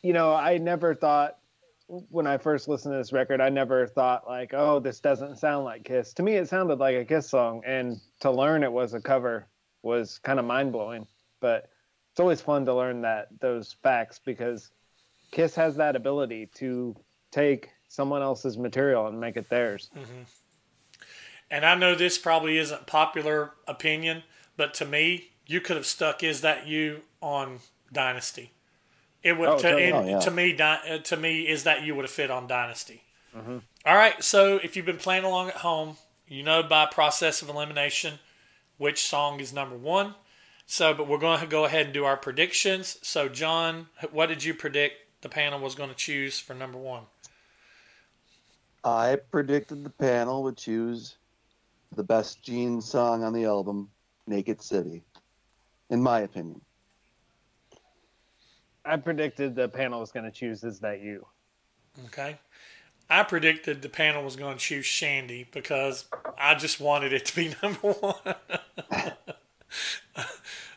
[0.02, 1.38] You know, I never thought
[1.86, 5.64] when I first listened to this record, I never thought like, oh, this doesn't sound
[5.64, 6.12] like Kiss.
[6.14, 9.46] To me, it sounded like a Kiss song, and to learn it was a cover
[9.82, 11.06] was kind of mind blowing.
[11.40, 11.68] But
[12.10, 14.70] it's always fun to learn that those facts because
[15.30, 16.96] Kiss has that ability to
[17.30, 19.90] take someone else's material and make it theirs.
[19.96, 20.22] Mm-hmm.
[21.50, 24.22] And I know this probably isn't popular opinion,
[24.56, 27.60] but to me, you could have stuck "Is That You" on
[27.92, 28.52] Dynasty.
[29.22, 30.18] It would oh, to, oh, yeah.
[30.18, 33.02] to me uh, to me is that you would have fit on Dynasty.
[33.36, 33.58] Mm-hmm.
[33.86, 35.96] All right, so if you've been playing along at home,
[36.28, 38.18] you know by process of elimination
[38.78, 40.14] which song is number one.
[40.66, 42.98] So, but we're going to go ahead and do our predictions.
[43.02, 47.02] So, John, what did you predict the panel was going to choose for number one?
[48.82, 51.16] I predicted the panel would choose
[51.94, 53.90] the best Gene song on the album,
[54.26, 55.02] Naked City,
[55.90, 56.60] in my opinion.
[58.84, 61.26] I predicted the panel was going to choose Is That You?
[62.06, 62.38] Okay.
[63.08, 66.06] I predicted the panel was going to choose Shandy because
[66.38, 68.14] I just wanted it to be number one.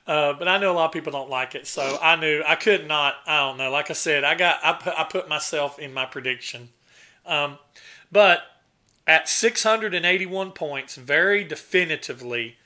[0.08, 2.56] uh, but I know a lot of people don't like it, so I knew I
[2.56, 3.16] could not.
[3.26, 3.72] I don't know.
[3.72, 6.70] Like I said, I got I put I put myself in my prediction,
[7.26, 7.58] um,
[8.12, 8.42] but
[9.06, 12.58] at 681 points, very definitively,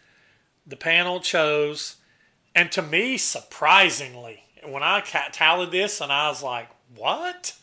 [0.66, 1.98] the panel chose,
[2.56, 7.54] and to me, surprisingly, when I tallied this, and I was like, "What?"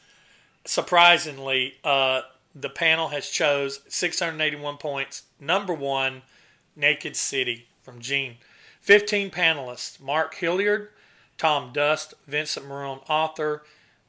[0.64, 2.22] Surprisingly, uh,
[2.54, 5.22] the panel has chose 681 points.
[5.40, 6.22] Number one,
[6.74, 8.38] Naked City from Gene.
[8.80, 10.90] 15 panelists: Mark Hilliard,
[11.36, 13.62] Tom Dust, Vincent Maroon, author,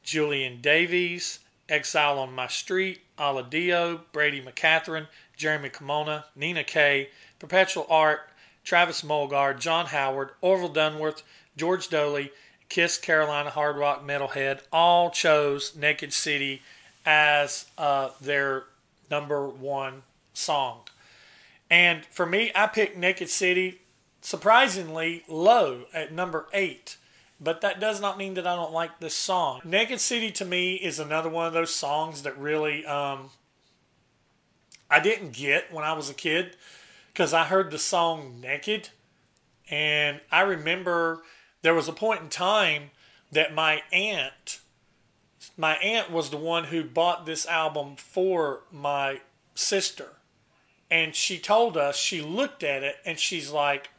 [0.04, 5.08] Julian Davies, Exile on My Street, Aladio, Brady McCatherine,
[5.38, 8.29] Jeremy Kimona, Nina Kay, Perpetual Art,
[8.70, 11.24] Travis Mulgar, John Howard, Orville Dunworth,
[11.58, 12.30] George Doley,
[12.70, 16.62] Kiss Carolina Hard Rock Metalhead all chose Naked City
[17.04, 18.66] as uh, their
[19.10, 20.04] number one
[20.34, 20.82] song.
[21.72, 23.82] And for me, I picked Naked City
[24.22, 26.98] surprisingly low at number eight.
[27.42, 29.62] But that does not mean that I don't like this song.
[29.64, 33.32] Naked City to me is another one of those songs that really um,
[34.92, 36.56] I didn't get when I was a kid
[37.14, 38.89] because I heard the song Naked.
[39.70, 41.22] And I remember
[41.62, 42.91] there was a point in time
[43.32, 44.60] that my aunt,
[45.57, 49.22] my aunt was the one who bought this album for my
[49.53, 50.07] sister.
[50.89, 53.89] And she told us, she looked at it and she's like,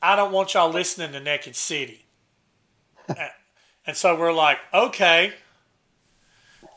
[0.00, 2.06] I don't want y'all listening to Naked City.
[3.86, 5.34] and so we're like, okay.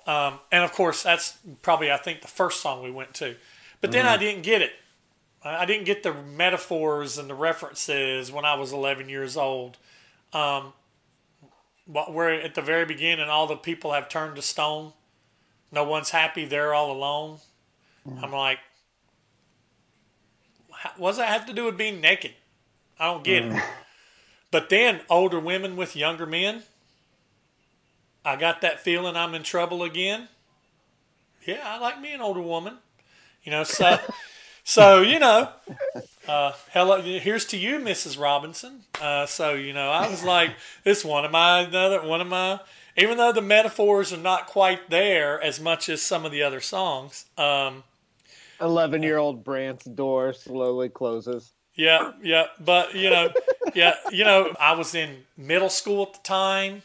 [0.05, 3.35] Um, and of course, that's probably, I think, the first song we went to.
[3.85, 4.13] But then mm-hmm.
[4.15, 4.71] I didn't get it.
[5.43, 9.77] I didn't get the metaphors and the references when I was 11 years old.
[10.33, 10.73] Um,
[11.85, 14.93] where at the very beginning, all the people have turned to stone.
[15.71, 16.45] No one's happy.
[16.45, 17.37] They're all alone.
[18.09, 18.25] Mm-hmm.
[18.25, 18.57] I'm like,
[20.97, 22.33] what does that have to do with being naked?
[22.99, 23.55] I don't get mm.
[23.55, 23.63] it.
[24.49, 26.63] But then older women with younger men,
[28.23, 30.29] I got that feeling I'm in trouble again.
[31.45, 32.79] Yeah, I like me an older woman.
[33.45, 33.99] You know, so
[34.63, 35.49] so you know,
[36.27, 38.19] uh, hello, here's to you, Mrs.
[38.19, 38.81] Robinson.
[38.99, 40.51] Uh, so you know, I was like,
[40.83, 42.59] this one of my another one of my.
[42.97, 46.61] Even though the metaphors are not quite there as much as some of the other
[46.61, 47.25] songs.
[47.37, 47.83] Um,
[48.61, 51.51] Eleven-year-old Brant's door slowly closes.
[51.75, 53.29] Yeah, yeah, but you know,
[53.75, 56.81] yeah, you know, I was in middle school at the time.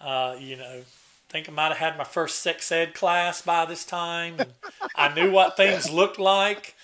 [0.00, 0.82] Uh, you know,
[1.34, 4.36] think I might have had my first sex ed class by this time.
[4.94, 6.76] I knew what things looked like.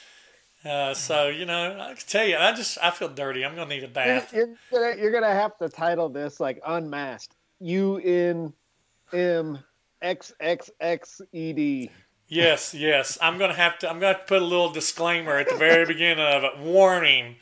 [0.65, 3.45] Uh, so you know, I can tell you, I just I feel dirty.
[3.45, 4.33] I'm gonna need a bath.
[4.35, 7.37] You're, you're, gonna, you're gonna have to title this like unmasked.
[7.61, 8.53] U N
[9.13, 9.61] M
[10.03, 11.91] X X X E D.
[12.27, 13.19] Yes, yes.
[13.23, 13.89] I'm gonna have to.
[13.89, 16.59] I'm gonna have to put a little disclaimer at the very beginning of it.
[16.59, 17.37] Warning: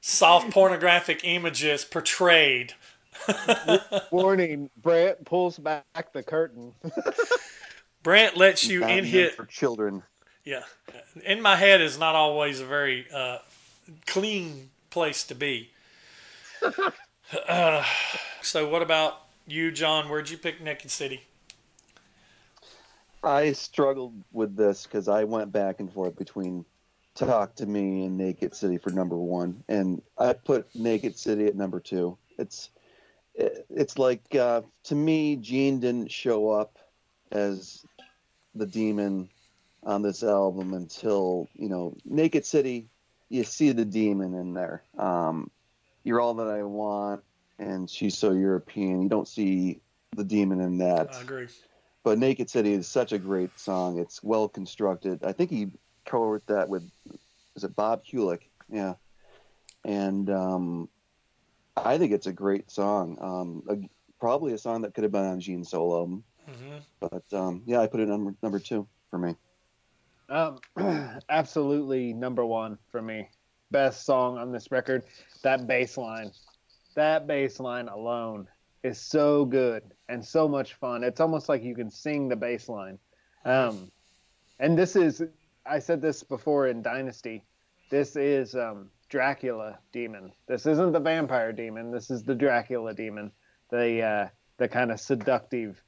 [0.00, 2.74] soft pornographic images portrayed.
[4.10, 6.72] Warning: Brant pulls back the curtain.
[8.02, 10.02] Brant lets you in his for children.
[10.44, 10.62] Yeah,
[11.24, 13.38] in my head is not always a very uh,
[14.06, 15.70] clean place to be.
[17.48, 17.82] Uh,
[18.42, 20.08] so, what about you, John?
[20.08, 21.22] Where'd you pick Naked City?
[23.24, 26.64] I struggled with this because I went back and forth between
[27.14, 31.56] Talk to Me and Naked City for number one, and I put Naked City at
[31.56, 32.18] number two.
[32.38, 32.70] It's
[33.34, 36.78] it's like uh, to me, Gene didn't show up
[37.30, 37.84] as
[38.54, 39.28] the demon
[39.82, 42.88] on this album until you know Naked City.
[43.28, 44.82] You see the demon in there.
[44.98, 45.50] Um,
[46.04, 47.22] You're all that I want,
[47.58, 49.02] and she's so European.
[49.02, 49.80] You don't see
[50.14, 51.14] the demon in that.
[51.14, 51.48] I agree.
[52.04, 53.98] But Naked City is such a great song.
[53.98, 55.24] It's well constructed.
[55.24, 55.68] I think he
[56.04, 56.88] co-wrote that with
[57.56, 58.40] is it Bob Kulick?
[58.68, 58.94] Yeah.
[59.84, 60.88] And um,
[61.76, 63.18] I think it's a great song.
[63.20, 63.88] Um, a,
[64.20, 66.24] probably a song that could have been on Gene's solo album.
[66.48, 66.76] Mm-hmm.
[67.00, 69.34] But um, yeah, I put it number number two for me.
[70.28, 70.58] Um,
[71.28, 73.28] absolutely number one for me.
[73.70, 75.04] Best song on this record.
[75.42, 76.30] That bass line,
[76.94, 78.48] that bass line alone
[78.82, 81.02] is so good and so much fun.
[81.02, 82.98] It's almost like you can sing the bass line.
[83.44, 83.90] Um,
[84.60, 85.22] and this is,
[85.66, 87.42] I said this before in Dynasty,
[87.90, 90.32] this is um, Dracula demon.
[90.46, 91.90] This isn't the vampire demon.
[91.90, 93.32] This is the Dracula demon,
[93.70, 94.28] the uh,
[94.58, 95.82] the kind of seductive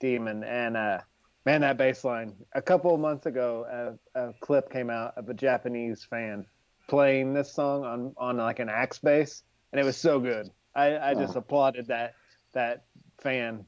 [0.00, 0.44] demon.
[0.44, 1.00] And uh,
[1.46, 2.34] Man, that bass line.
[2.54, 6.44] A couple of months ago, a, a clip came out of a Japanese fan
[6.88, 10.50] playing this song on, on like an axe bass, and it was so good.
[10.74, 11.38] I, I just Oh.
[11.38, 12.14] applauded that
[12.52, 12.84] that
[13.22, 13.64] fan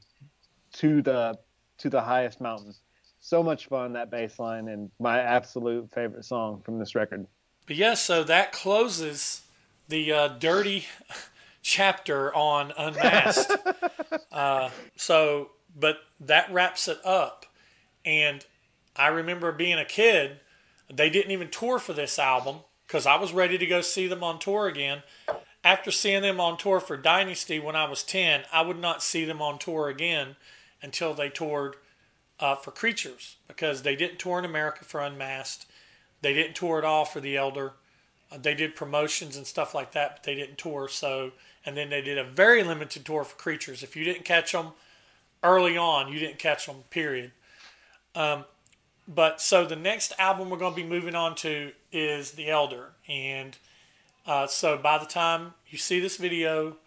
[0.73, 1.39] to the
[1.79, 2.75] to the highest mountain.
[3.19, 7.25] So much fun that bass line, and my absolute favorite song from this record.
[7.67, 9.43] But yes, so that closes
[9.87, 10.85] the uh, dirty
[11.61, 13.51] chapter on Unmasked.
[14.31, 17.45] uh, so, but that wraps it up.
[18.05, 18.45] And
[18.95, 20.39] I remember being a kid,
[20.91, 22.57] they didn't even tour for this album
[22.87, 25.03] because I was ready to go see them on tour again.
[25.63, 29.25] After seeing them on tour for Dynasty when I was 10, I would not see
[29.25, 30.35] them on tour again
[30.81, 31.75] until they toured
[32.39, 35.67] uh, for Creatures because they didn't tour in America for Unmasked.
[36.21, 37.73] They didn't tour at all for The Elder.
[38.31, 40.87] Uh, they did promotions and stuff like that, but they didn't tour.
[40.87, 41.31] So,
[41.65, 43.83] and then they did a very limited tour for Creatures.
[43.83, 44.67] If you didn't catch them
[45.43, 46.83] early on, you didn't catch them.
[46.89, 47.31] Period.
[48.15, 48.45] Um,
[49.07, 52.91] but so the next album we're going to be moving on to is The Elder,
[53.09, 53.57] and
[54.25, 56.77] uh, so by the time you see this video,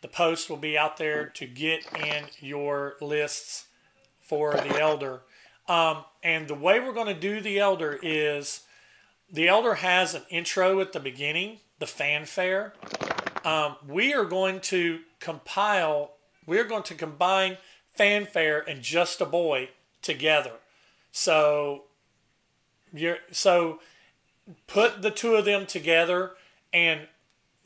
[0.00, 3.66] the post will be out there to get in your lists
[4.20, 5.20] for The Elder.
[5.68, 8.62] Um, and the way we're going to do The Elder is
[9.30, 12.72] The Elder has an intro at the beginning, the fanfare.
[13.44, 16.12] Um, we are going to compile,
[16.46, 17.58] we're going to combine
[17.94, 20.52] fanfare and Just a Boy together.
[21.12, 21.84] So
[22.92, 23.80] you're so
[24.66, 26.32] put the two of them together
[26.72, 27.02] and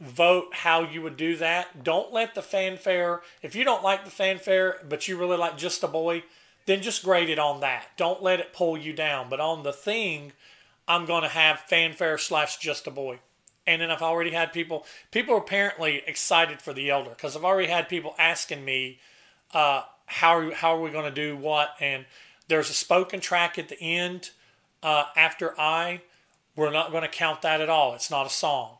[0.01, 1.85] vote how you would do that.
[1.85, 5.85] Don't let the fanfare, if you don't like the fanfare, but you really like just
[5.85, 6.25] a boy,
[6.67, 7.89] then just grade it on that.
[7.97, 9.29] Don't let it pull you down.
[9.29, 10.33] But on the thing,
[10.87, 13.21] I'm going to have fanfare slash just a boy.
[13.67, 17.45] And then I've already had people, people are apparently excited for the elder because I've
[17.45, 18.99] already had people asking me,
[19.55, 21.75] uh, how, are, how are we going to do what?
[21.81, 22.05] And
[22.49, 24.31] there's a spoken track at the end
[24.83, 26.03] uh, after I.
[26.57, 27.95] We're not going to count that at all.
[27.95, 28.79] It's not a song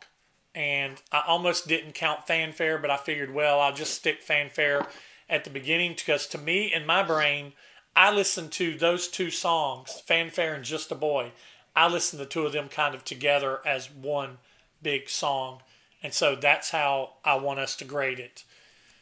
[0.55, 4.85] and I almost didn't count fanfare, but I figured, well, I'll just stick fanfare
[5.29, 7.53] at the beginning because to me, in my brain,
[7.95, 11.31] I listen to those two songs, fanfare and just a boy.
[11.75, 14.37] I listen to the two of them kind of together as one
[14.81, 15.61] big song,
[16.01, 18.43] and so that's how I want us to grade it.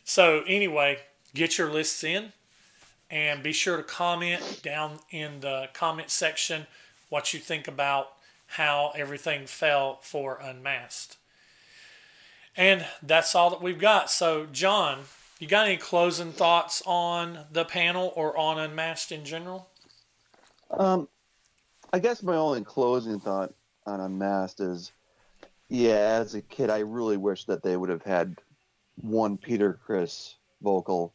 [0.04, 1.00] So anyway,
[1.34, 2.34] get your lists in,
[3.10, 6.68] and be sure to comment down in the comment section
[7.10, 8.14] what you think about
[8.48, 11.18] how everything fell for Unmasked.
[12.56, 14.12] And that's all that we've got.
[14.12, 15.04] So, John,
[15.40, 19.70] you got any closing thoughts on the panel or on Unmasked in general?
[20.70, 21.08] Um,
[21.94, 23.54] I guess my only closing thought
[23.86, 24.94] on Unmasked is,
[25.68, 28.38] yeah, as a kid, I really wish that they would have had
[28.96, 31.14] one Peter Criss vocal.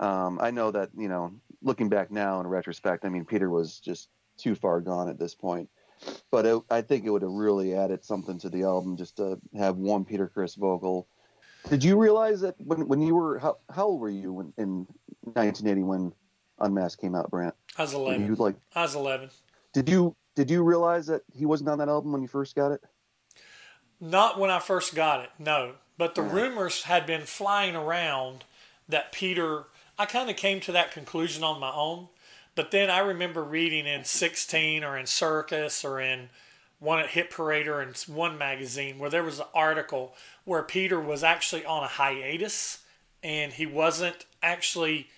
[0.00, 1.32] Um, I know that you know,
[1.62, 4.08] looking back now in retrospect, I mean, Peter was just
[4.38, 5.68] too far gone at this point.
[6.30, 9.38] But it, I think it would have really added something to the album just to
[9.58, 11.08] have one Peter Criss vocal.
[11.68, 14.86] Did you realize that when, when you were how, how old were you when, in
[15.22, 16.12] 1980 when
[16.60, 17.54] Unmasked came out, Brant?
[17.76, 18.26] I was 11.
[18.26, 19.30] You like I was 11.
[19.72, 22.72] Did you did you realize that he wasn't on that album when you first got
[22.72, 22.80] it?
[24.00, 25.72] Not when I first got it, no.
[25.96, 28.44] But the rumors had been flying around
[28.88, 29.64] that Peter.
[29.98, 32.08] I kind of came to that conclusion on my own.
[32.54, 36.28] But then I remember reading in 16 or in Circus or in
[36.78, 40.14] one at Hit Parade or in one magazine where there was an article
[40.44, 42.84] where Peter was actually on a hiatus
[43.22, 45.08] and he wasn't actually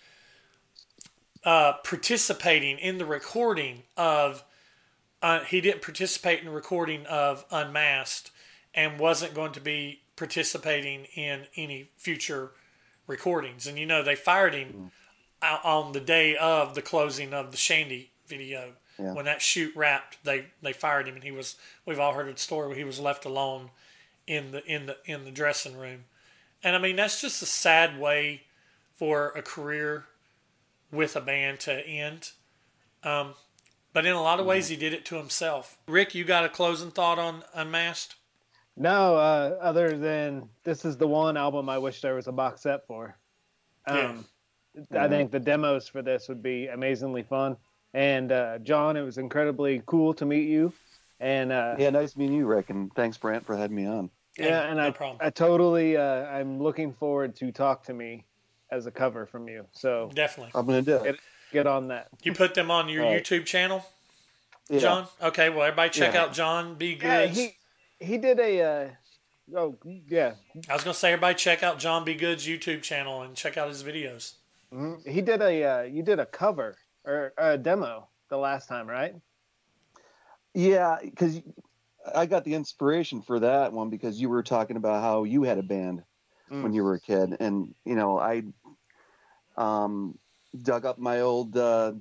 [1.45, 4.45] uh, participating in the recording of.
[5.23, 8.31] Uh, he didn't participate in the recording of Unmasked
[8.75, 12.53] and wasn't going to be participating in any future
[13.07, 13.67] recordings.
[13.67, 14.93] And you know, they fired him
[15.43, 18.73] out on the day of the closing of the Shandy video.
[18.99, 19.15] Yeah.
[19.15, 21.57] When that shoot wrapped, they they fired him, and he was.
[21.87, 23.71] We've all heard the story where he was left alone
[24.27, 26.05] in the in the in the dressing room.
[26.63, 28.43] And I mean, that's just a sad way
[28.93, 30.05] for a career
[30.93, 32.33] with a band to end.
[33.03, 33.35] Um,
[33.93, 35.79] but in a lot of ways, he did it to himself.
[35.89, 38.17] Rick, you got a closing thought on Unmasked?
[38.77, 42.63] No, uh, other than this is the one album I wish there was a box
[42.63, 43.17] set for.
[43.87, 44.25] Um,
[44.97, 47.57] I think the demos for this would be amazingly fun.
[47.93, 50.73] And uh, John, it was incredibly cool to meet you.
[51.19, 54.09] And uh, Yeah, nice meeting you, Rick, and thanks, Brant, for having me on.
[54.39, 55.19] yeah, and no I, problem.
[55.21, 58.25] I totally, uh, I'm looking forward to talk to me
[58.71, 59.67] as a cover from you.
[59.73, 60.53] So Definitely.
[60.55, 61.03] I'm gonna do it.
[61.05, 61.21] Get-
[61.53, 62.09] get on that.
[62.23, 63.23] You put them on your Right.
[63.25, 63.85] YouTube channel,
[64.69, 64.79] Yeah.
[64.79, 65.09] John?
[65.21, 66.23] Okay, well, everybody check Yeah.
[66.23, 66.99] out John B.
[67.03, 67.57] Yeah, he
[67.99, 68.63] he did a.
[68.63, 68.91] Uh,
[69.59, 70.35] oh yeah,
[70.69, 72.15] I was going to say, everybody check out John B.
[72.15, 74.35] Goods' YouTube channel and check out his videos.
[74.73, 75.05] Mhm.
[75.07, 75.65] he did a.
[75.65, 79.15] Uh, you did a cover or a demo the last time, right?
[80.55, 81.41] Yeah, because
[82.15, 85.59] I got the inspiration for that one because you were talking about how you had
[85.59, 86.03] a band
[86.51, 86.63] Mm.
[86.65, 88.43] when you were a kid, and you know I
[89.61, 90.19] um,
[90.63, 91.93] dug up my old uh,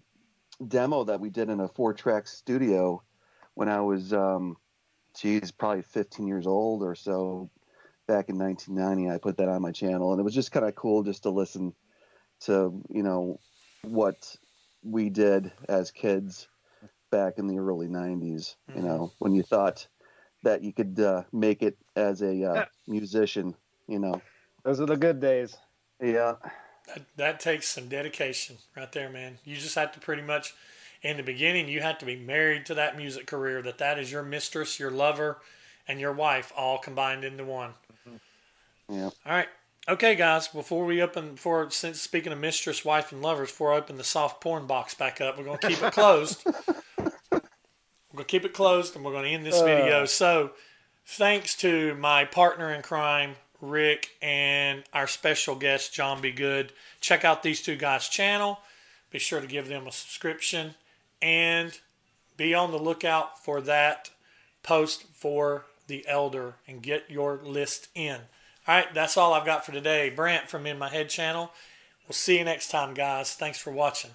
[0.65, 3.03] demo that we did in a four-track studio
[3.53, 4.57] when I was, um,
[5.15, 7.49] geez, probably 15 years old or so.
[8.07, 10.73] Back in 1990, I put that on my channel, and it was just kind of
[10.73, 11.75] cool just to listen
[12.41, 13.39] to, you know,
[13.83, 14.35] what
[14.81, 16.47] we did as kids
[17.11, 18.55] back in the early 90s.
[18.73, 18.87] You Mhm.
[18.87, 19.87] know, when you thought
[20.43, 23.55] that you could uh, make it as a uh, musician.
[23.87, 24.21] You know,
[24.63, 25.57] Those are the good days.
[26.01, 26.35] yeah,
[26.93, 29.37] That, that takes some dedication right there, man.
[29.45, 30.53] You just have to pretty much,
[31.01, 33.61] in the beginning, you have to be married to that music career.
[33.61, 35.37] That that is your mistress, your lover,
[35.87, 37.71] and your wife all combined into one.
[38.07, 38.95] Mm-hmm.
[38.95, 39.03] yeah.
[39.05, 39.49] All right.
[39.87, 40.47] Okay, guys.
[40.47, 44.03] Before we open, before since speaking of mistress, wife, and lovers, before I open the
[44.03, 46.45] soft porn box back up, we're gonna keep it closed.
[47.31, 47.41] we're
[48.13, 49.65] gonna keep it closed, and we're gonna end this uh.
[49.65, 50.05] video.
[50.05, 50.51] So,
[51.05, 56.31] thanks to my partner in crime, Rick, and our special guest, John B.
[56.31, 56.71] Good.
[57.01, 58.59] Check out these two guys' channel.
[59.11, 60.75] Be sure to give them a subscription,
[61.21, 61.77] and
[62.37, 64.11] be on the lookout for that
[64.63, 68.17] post for the elder and get your list in.
[68.67, 70.09] All right, that's all I've got for today.
[70.09, 71.51] Brant from In My Head channel.
[72.07, 73.33] We'll see you next time, guys.
[73.33, 74.11] Thanks for watching.